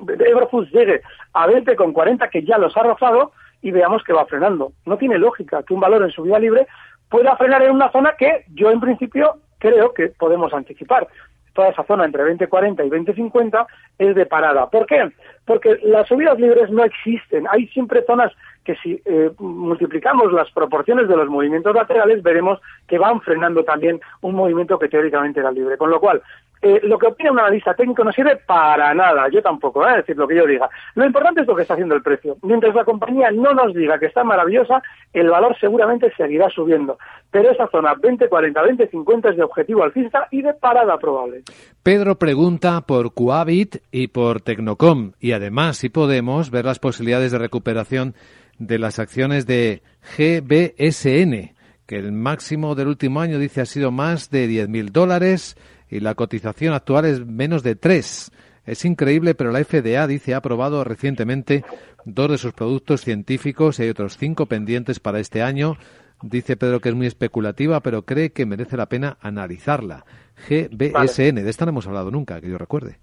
Eurofoods 0.00 0.72
llegue 0.72 1.00
a 1.32 1.46
20,40 1.46 2.28
que 2.30 2.42
ya 2.44 2.58
los 2.58 2.76
ha 2.76 2.82
rozado 2.82 3.32
y 3.62 3.70
veamos 3.70 4.02
que 4.02 4.12
va 4.12 4.26
frenando. 4.26 4.72
No 4.84 4.96
tiene 4.96 5.18
lógica 5.18 5.62
que 5.62 5.74
un 5.74 5.80
valor 5.80 6.02
en 6.02 6.10
subida 6.10 6.38
libre 6.38 6.66
pueda 7.08 7.36
frenar 7.36 7.62
en 7.62 7.70
una 7.70 7.90
zona 7.90 8.14
que 8.18 8.44
yo 8.54 8.70
en 8.70 8.80
principio 8.80 9.36
creo 9.58 9.92
que 9.92 10.08
podemos 10.08 10.52
anticipar. 10.52 11.06
Toda 11.52 11.70
esa 11.70 11.84
zona 11.84 12.04
entre 12.04 12.22
20.40 12.22 12.86
y 12.86 12.90
20.50 12.90 13.66
es 13.98 14.14
de 14.14 14.26
parada. 14.26 14.68
¿Por 14.68 14.84
qué? 14.84 15.10
Porque 15.46 15.78
las 15.84 16.06
subidas 16.06 16.38
libres 16.38 16.70
no 16.70 16.84
existen. 16.84 17.46
Hay 17.50 17.66
siempre 17.68 18.04
zonas 18.06 18.30
que 18.62 18.76
si 18.76 19.00
eh, 19.06 19.30
multiplicamos 19.38 20.32
las 20.32 20.50
proporciones 20.50 21.08
de 21.08 21.16
los 21.16 21.28
movimientos 21.28 21.74
laterales 21.74 22.22
veremos 22.22 22.60
que 22.86 22.98
van 22.98 23.22
frenando 23.22 23.64
también 23.64 24.00
un 24.20 24.34
movimiento 24.34 24.78
que 24.78 24.88
teóricamente 24.88 25.40
era 25.40 25.50
libre. 25.50 25.78
Con 25.78 25.88
lo 25.88 25.98
cual, 25.98 26.20
eh, 26.66 26.80
lo 26.82 26.98
que 26.98 27.06
opina 27.06 27.30
un 27.30 27.38
analista 27.38 27.74
técnico 27.74 28.02
no 28.02 28.10
sirve 28.10 28.36
para 28.36 28.92
nada, 28.92 29.28
yo 29.30 29.40
tampoco, 29.40 29.86
¿eh? 29.86 29.98
decir 29.98 30.16
lo 30.16 30.26
que 30.26 30.34
yo 30.34 30.44
diga. 30.44 30.68
Lo 30.96 31.06
importante 31.06 31.42
es 31.42 31.46
lo 31.46 31.54
que 31.54 31.62
está 31.62 31.74
haciendo 31.74 31.94
el 31.94 32.02
precio. 32.02 32.36
Mientras 32.42 32.74
la 32.74 32.84
compañía 32.84 33.30
no 33.30 33.54
nos 33.54 33.72
diga 33.72 34.00
que 34.00 34.06
está 34.06 34.24
maravillosa, 34.24 34.82
el 35.12 35.30
valor 35.30 35.56
seguramente 35.60 36.12
seguirá 36.16 36.50
subiendo. 36.50 36.98
Pero 37.30 37.52
esa 37.52 37.68
zona 37.68 37.94
20, 37.94 38.28
40, 38.28 38.62
20, 38.62 38.88
50 38.88 39.30
es 39.30 39.36
de 39.36 39.42
objetivo 39.44 39.84
alcista 39.84 40.26
y 40.32 40.42
de 40.42 40.54
parada 40.54 40.98
probable. 40.98 41.42
Pedro 41.84 42.16
pregunta 42.16 42.80
por 42.80 43.14
Coavit 43.14 43.76
y 43.92 44.08
por 44.08 44.40
Tecnocom 44.40 45.12
y 45.20 45.32
además 45.32 45.76
si 45.76 45.88
podemos 45.88 46.50
ver 46.50 46.64
las 46.64 46.80
posibilidades 46.80 47.30
de 47.30 47.38
recuperación 47.38 48.14
de 48.58 48.80
las 48.80 48.98
acciones 48.98 49.46
de 49.46 49.82
GBSN, 50.16 51.54
que 51.86 51.96
el 51.96 52.10
máximo 52.10 52.74
del 52.74 52.88
último 52.88 53.20
año 53.20 53.38
dice 53.38 53.60
ha 53.60 53.66
sido 53.66 53.92
más 53.92 54.30
de 54.30 54.48
10.000 54.48 54.90
dólares 54.90 55.56
y 55.90 56.00
la 56.00 56.14
cotización 56.14 56.74
actual 56.74 57.04
es 57.04 57.24
menos 57.24 57.62
de 57.62 57.76
3. 57.76 58.32
Es 58.66 58.84
increíble, 58.84 59.34
pero 59.34 59.52
la 59.52 59.62
FDA 59.62 60.06
dice 60.06 60.34
ha 60.34 60.38
aprobado 60.38 60.82
recientemente 60.82 61.64
dos 62.04 62.30
de 62.30 62.38
sus 62.38 62.52
productos 62.52 63.02
científicos 63.02 63.78
y 63.78 63.84
hay 63.84 63.90
otros 63.90 64.16
cinco 64.16 64.46
pendientes 64.46 64.98
para 64.98 65.20
este 65.20 65.42
año. 65.42 65.76
Dice 66.22 66.56
Pedro 66.56 66.80
que 66.80 66.88
es 66.88 66.94
muy 66.94 67.06
especulativa, 67.06 67.80
pero 67.80 68.02
cree 68.02 68.32
que 68.32 68.46
merece 68.46 68.76
la 68.76 68.86
pena 68.86 69.18
analizarla. 69.20 70.04
GBSN, 70.48 71.36
de 71.36 71.48
esta 71.50 71.64
no 71.64 71.70
hemos 71.70 71.86
hablado 71.86 72.10
nunca, 72.10 72.40
que 72.40 72.50
yo 72.50 72.58
recuerde. 72.58 72.98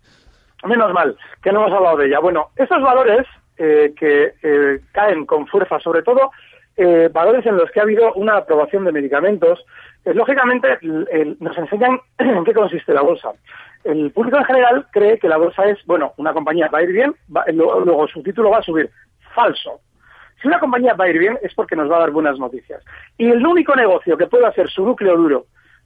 Menos 0.65 0.93
mal 0.93 1.17
que 1.41 1.51
no 1.51 1.61
hemos 1.61 1.73
hablado 1.73 1.97
de 1.97 2.07
ella. 2.07 2.19
Bueno, 2.19 2.49
esos 2.55 2.81
valores 2.81 3.25
eh, 3.57 3.93
que 3.97 4.33
eh, 4.41 4.81
caen 4.91 5.25
con 5.25 5.47
fuerza, 5.47 5.79
sobre 5.79 6.01
todo 6.03 6.31
eh, 6.75 7.09
valores 7.11 7.45
en 7.45 7.57
los 7.57 7.69
que 7.71 7.79
ha 7.79 7.83
habido 7.83 8.13
una 8.13 8.37
aprobación 8.37 8.85
de 8.85 8.91
medicamentos, 8.91 9.63
lógicamente 10.05 10.79
nos 11.39 11.57
enseñan 11.57 11.99
en 12.17 12.43
qué 12.43 12.53
consiste 12.53 12.93
la 12.93 13.01
bolsa. 13.01 13.31
El 13.83 14.11
público 14.11 14.37
en 14.37 14.45
general 14.45 14.87
cree 14.91 15.19
que 15.19 15.27
la 15.27 15.37
bolsa 15.37 15.65
es, 15.65 15.77
bueno, 15.85 16.13
una 16.17 16.33
compañía 16.33 16.69
va 16.73 16.79
a 16.79 16.83
ir 16.83 16.91
bien, 16.91 17.15
luego 17.53 18.07
su 18.07 18.23
título 18.23 18.49
va 18.49 18.59
a 18.59 18.63
subir. 18.63 18.89
Falso. 19.35 19.81
Si 20.41 20.47
una 20.47 20.59
compañía 20.59 20.93
va 20.93 21.05
a 21.05 21.09
ir 21.09 21.19
bien 21.19 21.39
es 21.41 21.53
porque 21.53 21.75
nos 21.75 21.89
va 21.89 21.97
a 21.97 22.01
dar 22.01 22.11
buenas 22.11 22.37
noticias. 22.37 22.83
Y 23.17 23.29
el 23.29 23.45
único 23.45 23.75
negocio 23.75 24.17
que 24.17 24.27
puede 24.27 24.45
hacer 24.45 24.69
su 24.69 24.85
núcleo 24.85 25.15
duro, 25.15 25.45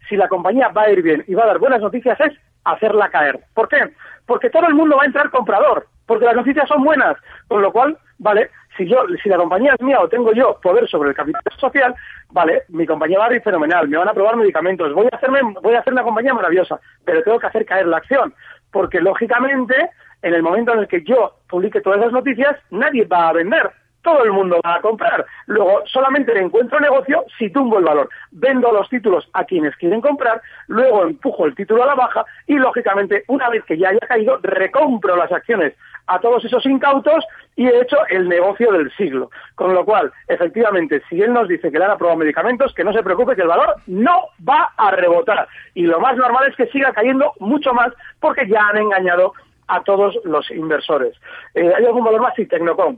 si 0.10 0.15
la 0.15 0.28
compañía 0.28 0.69
va 0.69 0.84
a 0.84 0.91
ir 0.91 1.02
bien 1.02 1.23
y 1.28 1.36
va 1.36 1.43
a 1.43 1.47
dar 1.47 1.60
buenas 1.60 1.82
noticias, 1.82 2.19
es 2.21 2.34
hacerla 2.63 3.10
caer. 3.10 3.39
¿Por 3.54 3.67
qué? 3.67 3.93
Porque 4.26 4.50
todo 4.50 4.67
el 4.67 4.73
mundo 4.73 4.97
va 4.97 5.04
a 5.04 5.08
entrar 5.08 5.30
comprador, 5.30 5.88
porque 6.08 6.26
las 6.26 6.36
noticias 6.36 6.67
son 6.67 6.84
buenas, 6.84 7.17
con 7.48 7.62
lo 7.62 7.72
cual, 7.72 7.98
vale, 8.17 8.50
si 8.76 8.88
yo, 8.88 9.06
si 9.22 9.30
la 9.30 9.38
compañía 9.38 9.74
es 9.74 9.86
mía 9.86 10.00
o 10.00 10.08
tengo 10.08 10.34
yo 10.34 10.60
poder 10.62 10.88
sobre 10.88 11.10
el 11.10 11.15
capital 11.15 11.41
social, 11.58 11.93
vale, 12.30 12.63
mi 12.70 12.88
compañía 12.88 13.20
va 13.20 13.28
a 13.28 13.34
ir 13.34 13.41
fenomenal, 13.41 13.88
me 13.88 13.98
van 13.98 14.10
a 14.10 14.13
probar 14.13 14.38
medicamentos, 14.38 14.93
voy 14.93 15.08
a 15.12 15.15
hacerme, 15.15 15.41
voy 15.62 15.76
a 15.76 15.80
hacer 15.80 15.93
una 15.93 16.04
compañía 16.04 16.34
maravillosa, 16.34 16.80
pero 17.06 17.22
tengo 17.24 17.39
que 17.39 17.48
hacer 17.48 17.65
caer 17.65 17.88
la 17.88 17.98
acción, 17.98 18.34
porque 18.72 19.02
lógicamente, 19.02 19.91
en 20.22 20.34
el 20.34 20.41
momento 20.41 20.74
en 20.74 20.80
el 20.80 20.88
que 20.88 21.04
yo 21.04 21.36
publique 21.50 21.82
todas 21.82 22.00
esas 22.00 22.13
noticias, 22.13 22.56
nadie 22.72 23.06
va 23.06 23.30
a 23.30 23.34
vender, 23.34 23.72
todo 24.08 24.24
el 24.24 24.32
mundo 24.32 24.62
va 24.65 24.76
a 24.76 24.82
comprar. 24.82 25.26
Luego, 25.48 25.82
solamente 25.86 26.34
le 26.34 26.41
encuentro 26.41 26.80
negocio 26.80 27.26
si 27.38 27.50
tumbo 27.50 27.78
el 27.78 27.84
valor. 27.84 28.10
Vendo 28.32 28.72
los 28.72 28.88
títulos 28.88 29.30
a 29.34 29.43
quienes 29.43 29.76
quieren 29.76 30.00
comprar, 30.00 30.41
luego 30.67 31.04
empujo 31.04 31.46
el 31.46 31.56
título 31.56 31.84
a 31.84 31.88
la 31.88 31.96
baja 31.96 32.26
y, 32.46 32.56
lógicamente, 32.56 33.26
una 33.28 33.50
vez 33.50 33.65
que 33.65 33.78
ya 33.78 33.89
haya 33.89 34.00
caído, 34.00 34.39
recompro 34.41 35.17
las 35.17 35.32
acciones 35.32 35.74
a 36.08 36.20
todos 36.20 36.43
esos 36.46 36.65
incautos 36.65 37.26
y 37.56 37.67
he 37.67 37.82
hecho 37.82 37.98
el 38.10 38.28
negocio 38.30 38.72
del 38.72 38.91
siglo. 38.96 39.30
Con 39.56 39.74
lo 39.74 39.86
cual, 39.86 40.12
efectivamente, 40.28 41.02
si 41.10 41.22
él 41.22 41.34
nos 41.34 41.48
dice 41.48 41.72
que 41.72 41.78
le 41.78 41.86
han 41.86 41.91
aprobado 41.91 42.17
medicamentos, 42.17 42.74
que 42.74 42.84
no 42.84 42.93
se 42.93 43.04
preocupe 43.04 43.36
que 43.36 43.41
el 43.41 43.48
valor 43.48 43.76
no 43.88 44.30
va 44.48 44.74
a 44.78 44.91
rebotar. 44.91 45.48
Y 45.74 45.84
lo 45.84 46.00
más 46.00 46.15
normal 46.17 46.48
es 46.50 46.56
que 46.56 46.67
siga 46.67 46.93
cayendo 46.93 47.34
mucho 47.39 47.74
más 47.74 47.91
porque 48.20 48.48
ya 48.48 48.67
han 48.70 48.78
engañado 48.78 49.34
a 49.67 49.84
todos 49.84 50.17
los 50.24 50.50
inversores. 50.52 51.13
Eh, 51.54 51.72
¿Hay 51.76 51.86
algún 51.86 52.04
valor 52.04 52.22
más? 52.22 52.34
Sí, 52.36 52.46
Tecnocom. 52.46 52.98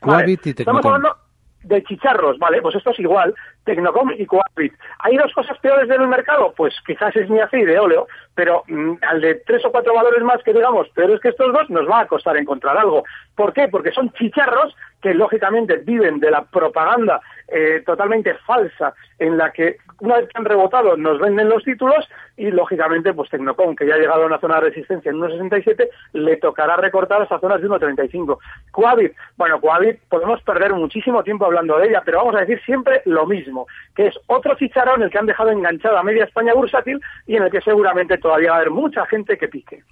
Estamos 0.00 0.84
hablando 0.84 1.16
de 1.62 1.82
chicharros, 1.84 2.38
¿vale? 2.38 2.62
Pues 2.62 2.74
esto 2.76 2.90
es 2.90 3.00
igual, 3.00 3.34
Tecnocom 3.68 4.12
y 4.16 4.24
Coavit. 4.24 4.72
¿Hay 5.00 5.18
dos 5.18 5.30
cosas 5.34 5.58
peores 5.58 5.90
en 5.90 6.00
el 6.00 6.08
mercado? 6.08 6.54
Pues 6.56 6.74
quizás 6.86 7.14
es 7.14 7.28
mi 7.28 7.38
y 7.52 7.64
de 7.64 7.78
óleo, 7.78 8.06
pero 8.34 8.64
mm, 8.66 8.94
al 9.02 9.20
de 9.20 9.34
tres 9.46 9.62
o 9.66 9.70
cuatro 9.70 9.92
valores 9.92 10.22
más 10.22 10.42
que 10.42 10.54
digamos 10.54 10.88
peores 10.90 11.20
que 11.20 11.28
estos 11.28 11.52
dos, 11.52 11.68
nos 11.68 11.86
va 11.86 12.00
a 12.00 12.06
costar 12.06 12.38
encontrar 12.38 12.78
algo. 12.78 13.04
¿Por 13.36 13.52
qué? 13.52 13.68
Porque 13.68 13.92
son 13.92 14.10
chicharros 14.12 14.74
que 15.02 15.12
lógicamente 15.12 15.76
viven 15.76 16.18
de 16.18 16.30
la 16.30 16.44
propaganda 16.44 17.20
eh, 17.48 17.82
totalmente 17.84 18.34
falsa 18.46 18.94
en 19.18 19.38
la 19.38 19.52
que 19.52 19.76
una 20.00 20.18
vez 20.18 20.28
que 20.28 20.38
han 20.38 20.44
rebotado 20.44 20.96
nos 20.96 21.18
venden 21.18 21.48
los 21.48 21.64
títulos 21.64 22.08
y 22.36 22.50
lógicamente 22.50 23.12
pues 23.14 23.30
Tecnocom 23.30 23.74
que 23.74 23.86
ya 23.86 23.94
ha 23.94 23.98
llegado 23.98 24.22
a 24.22 24.26
una 24.26 24.38
zona 24.38 24.56
de 24.56 24.68
resistencia 24.68 25.10
en 25.10 25.18
1.67 25.18 25.88
le 26.12 26.36
tocará 26.36 26.76
recortar 26.76 27.22
hasta 27.22 27.40
zonas 27.40 27.60
de 27.60 27.68
1.35 27.68 28.38
Coavit, 28.70 29.14
bueno 29.36 29.60
Coavit 29.60 29.98
podemos 30.08 30.42
perder 30.42 30.74
muchísimo 30.74 31.22
tiempo 31.22 31.46
hablando 31.46 31.78
de 31.78 31.88
ella 31.88 32.02
pero 32.04 32.18
vamos 32.18 32.36
a 32.36 32.40
decir 32.40 32.60
siempre 32.64 33.02
lo 33.06 33.26
mismo 33.26 33.57
que 33.94 34.06
es 34.08 34.14
otro 34.26 34.54
chicharrón 34.56 34.96
en 34.96 35.02
el 35.04 35.10
que 35.10 35.18
han 35.18 35.26
dejado 35.26 35.50
enganchado 35.50 35.96
a 35.98 36.02
media 36.02 36.24
España 36.24 36.54
bursátil 36.54 37.00
y 37.26 37.36
en 37.36 37.44
el 37.44 37.50
que 37.50 37.60
seguramente 37.60 38.18
todavía 38.18 38.50
va 38.50 38.56
a 38.56 38.60
haber 38.60 38.70
mucha 38.70 39.06
gente 39.06 39.36
que 39.36 39.48
pique 39.48 39.82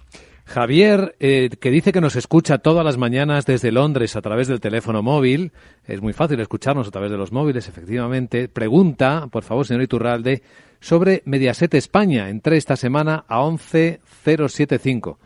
Javier, 0.47 1.15
eh, 1.19 1.49
que 1.59 1.69
dice 1.69 1.91
que 1.91 1.99
nos 1.99 2.15
escucha 2.15 2.59
todas 2.59 2.85
las 2.85 2.97
mañanas 2.97 3.45
desde 3.45 3.73
Londres 3.73 4.15
a 4.15 4.21
través 4.21 4.47
del 4.47 4.61
teléfono 4.61 5.03
móvil, 5.03 5.51
es 5.85 6.01
muy 6.01 6.13
fácil 6.13 6.39
escucharnos 6.39 6.87
a 6.87 6.91
través 6.91 7.11
de 7.11 7.17
los 7.17 7.33
móviles, 7.33 7.67
efectivamente, 7.67 8.47
pregunta, 8.47 9.27
por 9.29 9.43
favor, 9.43 9.65
señor 9.65 9.83
Iturralde, 9.83 10.41
sobre 10.79 11.21
Mediaset 11.25 11.73
España. 11.73 12.29
Entré 12.29 12.55
esta 12.55 12.77
semana 12.77 13.25
a 13.27 13.41
11.075. 13.41 15.17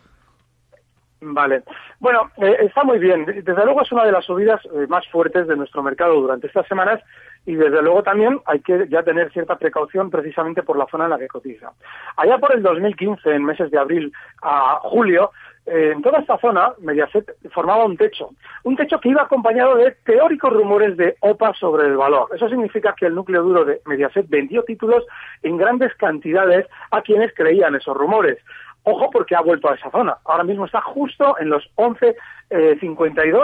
Vale. 1.20 1.62
Bueno, 2.00 2.32
eh, 2.38 2.56
está 2.66 2.82
muy 2.82 2.98
bien. 2.98 3.24
Desde 3.24 3.64
luego 3.64 3.82
es 3.82 3.92
una 3.92 4.04
de 4.04 4.10
las 4.10 4.24
subidas 4.24 4.60
eh, 4.66 4.88
más 4.88 5.06
fuertes 5.06 5.46
de 5.46 5.56
nuestro 5.56 5.82
mercado 5.82 6.20
durante 6.20 6.48
estas 6.48 6.66
semanas 6.66 7.00
y 7.44 7.54
desde 7.54 7.82
luego 7.82 8.02
también 8.02 8.40
hay 8.46 8.60
que 8.60 8.86
ya 8.88 9.02
tener 9.02 9.32
cierta 9.32 9.56
precaución 9.58 10.10
precisamente 10.10 10.62
por 10.62 10.76
la 10.76 10.86
zona 10.86 11.04
en 11.04 11.10
la 11.10 11.18
que 11.18 11.28
cotiza. 11.28 11.72
Allá 12.16 12.38
por 12.38 12.54
el 12.54 12.62
2015, 12.62 13.34
en 13.34 13.44
meses 13.44 13.70
de 13.70 13.78
abril 13.78 14.12
a 14.42 14.78
julio, 14.82 15.32
eh, 15.66 15.92
en 15.94 16.02
toda 16.02 16.18
esta 16.18 16.38
zona, 16.38 16.72
Mediaset 16.80 17.36
formaba 17.52 17.84
un 17.84 17.96
techo. 17.96 18.30
Un 18.64 18.76
techo 18.76 18.98
que 18.98 19.10
iba 19.10 19.22
acompañado 19.22 19.76
de 19.76 19.92
teóricos 20.04 20.52
rumores 20.52 20.96
de 20.96 21.16
OPA 21.20 21.54
sobre 21.54 21.86
el 21.86 21.96
valor. 21.96 22.28
Eso 22.34 22.48
significa 22.48 22.94
que 22.96 23.06
el 23.06 23.14
núcleo 23.14 23.42
duro 23.42 23.64
de 23.64 23.80
Mediaset 23.86 24.28
vendió 24.28 24.64
títulos 24.64 25.04
en 25.42 25.56
grandes 25.56 25.94
cantidades 25.94 26.66
a 26.90 27.02
quienes 27.02 27.32
creían 27.34 27.76
esos 27.76 27.96
rumores. 27.96 28.38
Ojo 28.84 29.10
porque 29.10 29.36
ha 29.36 29.40
vuelto 29.40 29.70
a 29.70 29.74
esa 29.74 29.90
zona. 29.90 30.16
Ahora 30.24 30.42
mismo 30.42 30.64
está 30.64 30.80
justo 30.80 31.38
en 31.38 31.50
los 31.50 31.62
11.52 31.76 32.14
eh, 32.50 32.78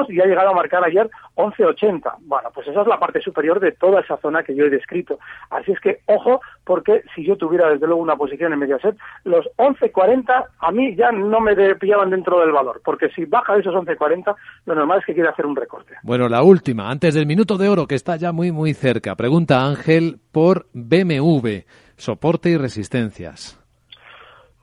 y 0.08 0.20
ha 0.20 0.26
llegado 0.26 0.50
a 0.50 0.54
marcar 0.54 0.84
ayer 0.84 1.08
11.80. 1.36 2.16
Bueno, 2.22 2.50
pues 2.52 2.66
esa 2.66 2.82
es 2.82 2.86
la 2.88 2.98
parte 2.98 3.20
superior 3.20 3.60
de 3.60 3.72
toda 3.72 4.00
esa 4.00 4.16
zona 4.16 4.42
que 4.42 4.56
yo 4.56 4.64
he 4.64 4.70
descrito. 4.70 5.18
Así 5.50 5.70
es 5.70 5.80
que 5.80 6.00
ojo 6.06 6.40
porque 6.64 7.02
si 7.14 7.24
yo 7.24 7.36
tuviera 7.36 7.70
desde 7.70 7.86
luego 7.86 8.02
una 8.02 8.16
posición 8.16 8.52
en 8.52 8.58
Mediaset, 8.58 8.96
los 9.24 9.46
11.40 9.58 10.44
a 10.58 10.72
mí 10.72 10.96
ya 10.96 11.12
no 11.12 11.40
me 11.40 11.54
pillaban 11.76 12.10
dentro 12.10 12.40
del 12.40 12.50
valor. 12.50 12.80
Porque 12.84 13.08
si 13.10 13.24
baja 13.24 13.54
de 13.54 13.60
esos 13.60 13.74
11.40 13.74 14.34
lo 14.66 14.74
normal 14.74 14.98
es 14.98 15.06
que 15.06 15.14
quiera 15.14 15.30
hacer 15.30 15.46
un 15.46 15.54
recorte. 15.54 15.94
Bueno, 16.02 16.28
la 16.28 16.42
última, 16.42 16.90
antes 16.90 17.14
del 17.14 17.26
minuto 17.26 17.58
de 17.58 17.68
oro 17.68 17.86
que 17.86 17.94
está 17.94 18.16
ya 18.16 18.32
muy 18.32 18.50
muy 18.50 18.74
cerca. 18.74 19.14
Pregunta 19.14 19.64
Ángel 19.64 20.18
por 20.32 20.66
BMW, 20.72 21.60
soporte 21.96 22.50
y 22.50 22.56
resistencias. 22.56 23.67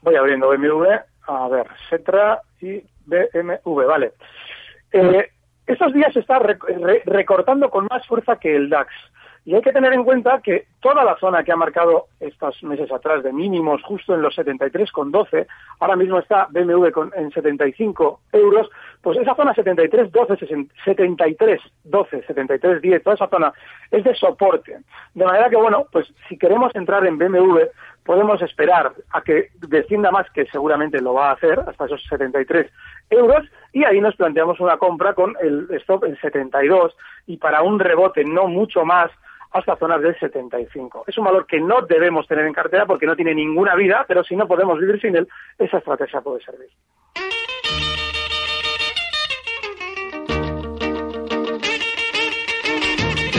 Voy 0.05 0.15
abriendo 0.17 0.49
BMW, 0.49 0.85
a 1.27 1.47
ver, 1.47 1.65
Setra 1.89 2.39
y 2.61 2.79
BMW, 3.07 3.85
vale. 3.87 4.11
Eh, 4.91 5.31
estos 5.65 5.93
días 5.93 6.13
se 6.13 6.19
está 6.19 6.37
recortando 6.37 7.71
con 7.71 7.87
más 7.89 8.05
fuerza 8.05 8.35
que 8.35 8.55
el 8.55 8.69
DAX. 8.69 8.93
Y 9.45 9.55
hay 9.55 9.61
que 9.63 9.71
tener 9.71 9.93
en 9.93 10.03
cuenta 10.03 10.41
que 10.41 10.67
toda 10.79 11.03
la 11.03 11.17
zona 11.17 11.43
que 11.43 11.51
ha 11.51 11.55
marcado 11.55 12.05
estos 12.19 12.61
meses 12.61 12.91
atrás 12.91 13.23
de 13.23 13.33
mínimos 13.33 13.81
justo 13.81 14.13
en 14.13 14.21
los 14.21 14.35
73,12, 14.37 15.47
ahora 15.79 15.95
mismo 15.95 16.19
está 16.19 16.47
BMW 16.51 16.89
con, 16.91 17.11
en 17.15 17.31
75 17.31 18.21
euros, 18.31 18.69
pues 19.01 19.17
esa 19.17 19.33
zona 19.33 19.55
73,12, 19.55 20.11
73,12, 20.85 22.25
73,10, 22.27 23.03
toda 23.03 23.15
esa 23.15 23.27
zona 23.27 23.53
es 23.89 24.03
de 24.03 24.13
soporte. 24.13 24.77
De 25.15 25.25
manera 25.25 25.49
que, 25.49 25.57
bueno, 25.57 25.87
pues 25.91 26.11
si 26.29 26.37
queremos 26.37 26.75
entrar 26.75 27.05
en 27.07 27.17
BMW, 27.17 27.61
podemos 28.05 28.41
esperar 28.41 28.93
a 29.11 29.21
que 29.21 29.49
descienda 29.67 30.11
más, 30.11 30.29
que 30.31 30.45
seguramente 30.45 31.01
lo 31.01 31.15
va 31.15 31.29
a 31.29 31.33
hacer, 31.33 31.59
hasta 31.59 31.85
esos 31.85 32.03
73 32.07 32.71
euros, 33.09 33.43
y 33.73 33.83
ahí 33.83 33.99
nos 33.99 34.15
planteamos 34.15 34.59
una 34.59 34.77
compra 34.77 35.13
con 35.13 35.35
el 35.41 35.67
stop 35.81 36.05
en 36.05 36.15
72, 36.21 36.95
y 37.25 37.37
para 37.37 37.63
un 37.63 37.79
rebote 37.79 38.23
no 38.23 38.47
mucho 38.47 38.85
más, 38.85 39.11
hasta 39.51 39.77
zonas 39.77 40.01
del 40.01 40.17
75. 40.19 41.05
Es 41.07 41.17
un 41.17 41.23
valor 41.23 41.47
que 41.47 41.61
no 41.61 41.81
debemos 41.81 42.27
tener 42.27 42.45
en 42.45 42.53
cartera 42.53 42.85
porque 42.85 43.05
no 43.05 43.15
tiene 43.15 43.33
ninguna 43.33 43.73
vida, 43.73 44.05
pero 44.07 44.23
si 44.23 44.35
no 44.35 44.47
podemos 44.47 44.79
vivir 44.79 44.99
sin 44.99 45.15
él, 45.15 45.27
esa 45.57 45.77
estrategia 45.77 46.21
puede 46.21 46.43
servir. 46.43 46.69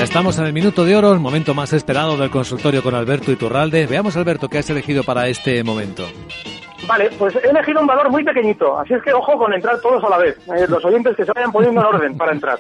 Estamos 0.07 0.39
en 0.39 0.47
el 0.47 0.53
minuto 0.53 0.85
de 0.85 0.95
oro, 0.95 1.13
el 1.13 1.19
momento 1.19 1.53
más 1.53 1.73
esperado 1.73 2.17
del 2.17 2.31
consultorio 2.31 2.81
con 2.81 2.95
Alberto 2.95 3.33
Iturralde. 3.33 3.87
Veamos, 3.87 4.17
Alberto, 4.17 4.49
qué 4.49 4.59
has 4.59 4.71
elegido 4.71 5.03
para 5.03 5.27
este 5.27 5.65
momento. 5.65 6.07
Vale, 6.87 7.11
pues 7.19 7.35
he 7.35 7.49
elegido 7.49 7.81
un 7.81 7.89
valor 7.89 8.09
muy 8.09 8.23
pequeñito, 8.23 8.79
así 8.79 8.95
es 8.95 9.03
que 9.03 9.13
ojo 9.13 9.37
con 9.37 9.53
entrar 9.53 9.81
todos 9.81 10.03
a 10.05 10.09
la 10.09 10.19
vez. 10.19 10.39
Eh, 10.47 10.67
los 10.69 10.85
oyentes 10.85 11.17
que 11.17 11.25
se 11.25 11.33
vayan 11.33 11.51
poniendo 11.51 11.81
en 11.81 11.87
orden 11.89 12.17
para 12.17 12.33
entrar 12.33 12.59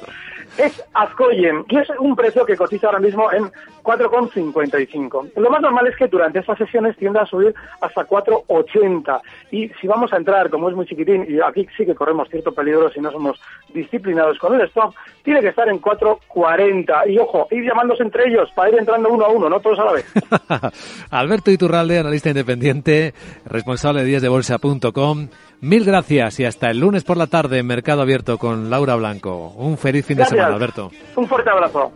es 0.59 0.83
Azcoyen, 0.93 1.65
y 1.69 1.79
es 1.79 1.89
un 2.01 2.17
precio 2.17 2.45
que 2.45 2.57
cotiza 2.57 2.89
ahora 2.89 2.99
mismo 2.99 3.31
en 3.31 3.51
4,55. 3.87 5.31
Lo 5.37 5.49
más 5.49 5.62
normal 5.62 5.87
es 5.87 5.96
que 5.96 6.09
durante 6.09 6.40
estas 6.40 6.59
sesiones 6.59 6.96
tienda 6.96 7.22
a 7.22 7.27
subir 7.27 7.55
hasta 7.81 8.05
4,80. 8.05 9.20
Y 9.53 9.68
si 9.81 9.87
vamos 9.87 10.12
a 10.12 10.16
entrar, 10.16 10.51
como 10.51 10.68
es 10.68 10.75
muy 10.75 10.87
chiquitín, 10.87 11.25
y 11.29 11.40
aquí 11.40 11.68
sí 11.77 11.87
que 11.87 11.94
corremos 11.94 12.29
cierto 12.29 12.53
peligro 12.53 12.90
si 12.90 13.01
no 13.01 13.12
somos 13.12 13.40
disciplinados 13.72 14.38
con 14.38 14.55
el 14.55 14.66
stop, 14.66 14.92
tiene 15.22 15.40
que 15.40 15.49
estar 15.49 15.68
en 15.68 15.81
4,40. 15.81 17.09
Y 17.09 17.18
ojo, 17.18 17.46
ir 17.53 17.64
llamándose 17.64 18.03
entre 18.03 18.29
ellos 18.29 18.51
para 18.57 18.70
ir 18.70 18.79
entrando 18.79 19.09
uno 19.09 19.25
a 19.25 19.29
uno, 19.29 19.49
no 19.49 19.61
todos 19.61 19.79
a 19.79 19.85
la 19.85 19.92
vez. 19.92 20.12
Alberto 21.11 21.53
Iturralde, 21.53 22.01
analista 22.01 22.31
independiente, 22.31 23.14
responsable 23.44 24.01
de 24.01 24.09
díasdebolsa.com. 24.09 25.29
Mil 25.61 25.85
gracias 25.85 26.40
y 26.40 26.44
hasta 26.44 26.70
el 26.70 26.81
lunes 26.81 27.05
por 27.05 27.16
la 27.16 27.29
tarde 27.29 27.61
en 27.61 27.66
Mercado 27.66 28.03
Abierto 28.03 28.37
con 28.37 28.68
Laura 28.68 28.96
Blanco. 28.96 29.53
Un 29.57 29.79
feliz 29.79 30.05
fin 30.05 30.18
de 30.18 30.25
semana, 30.25 30.55
Alberto. 30.55 30.90
Un 31.14 31.29
fuerte 31.29 31.51
abrazo. 31.51 31.92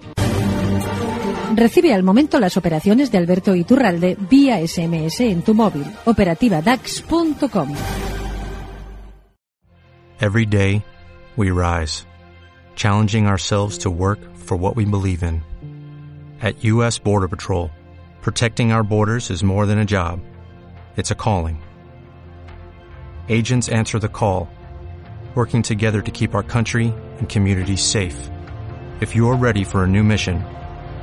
Recibe 1.55 1.95
al 1.95 2.03
momento 2.03 2.39
las 2.41 2.57
operaciones 2.57 3.11
de 3.11 3.19
Alberto 3.19 3.55
Iturralde 3.55 4.17
vía 4.29 4.67
SMS 4.67 5.21
en 5.21 5.43
tu 5.43 5.55
móvil. 5.55 5.85
Operativa 6.05 6.63
DAX.com. 6.63 7.75
Every 10.21 10.45
day, 10.45 10.83
we 11.37 11.51
rise, 11.51 12.05
challenging 12.77 13.27
ourselves 13.27 13.79
to 13.79 13.91
work 13.91 14.19
for 14.37 14.59
what 14.59 14.77
we 14.77 14.85
believe 14.85 15.23
in. 15.23 15.43
At 16.43 16.63
U.S. 16.65 16.99
Border 16.99 17.29
Patrol, 17.29 17.71
protecting 18.21 18.73
our 18.73 18.83
borders 18.83 19.31
is 19.31 19.43
more 19.43 19.67
than 19.67 19.79
a 19.79 19.85
job, 19.85 20.21
it's 20.97 21.11
a 21.11 21.15
calling. 21.15 21.59
agents 23.31 23.69
answer 23.69 23.99
the 23.99 24.09
call, 24.09 24.49
working 25.35 25.63
together 25.63 26.03
to 26.03 26.11
keep 26.11 26.35
our 26.35 26.43
country 26.43 26.93
and 27.19 27.29
communities 27.29 27.83
safe. 27.83 28.29
If 29.01 29.15
you 29.15 29.29
are 29.31 29.37
ready 29.37 29.65
for 29.65 29.85
a 29.85 29.89
new 29.89 30.03
mission, 30.03 30.45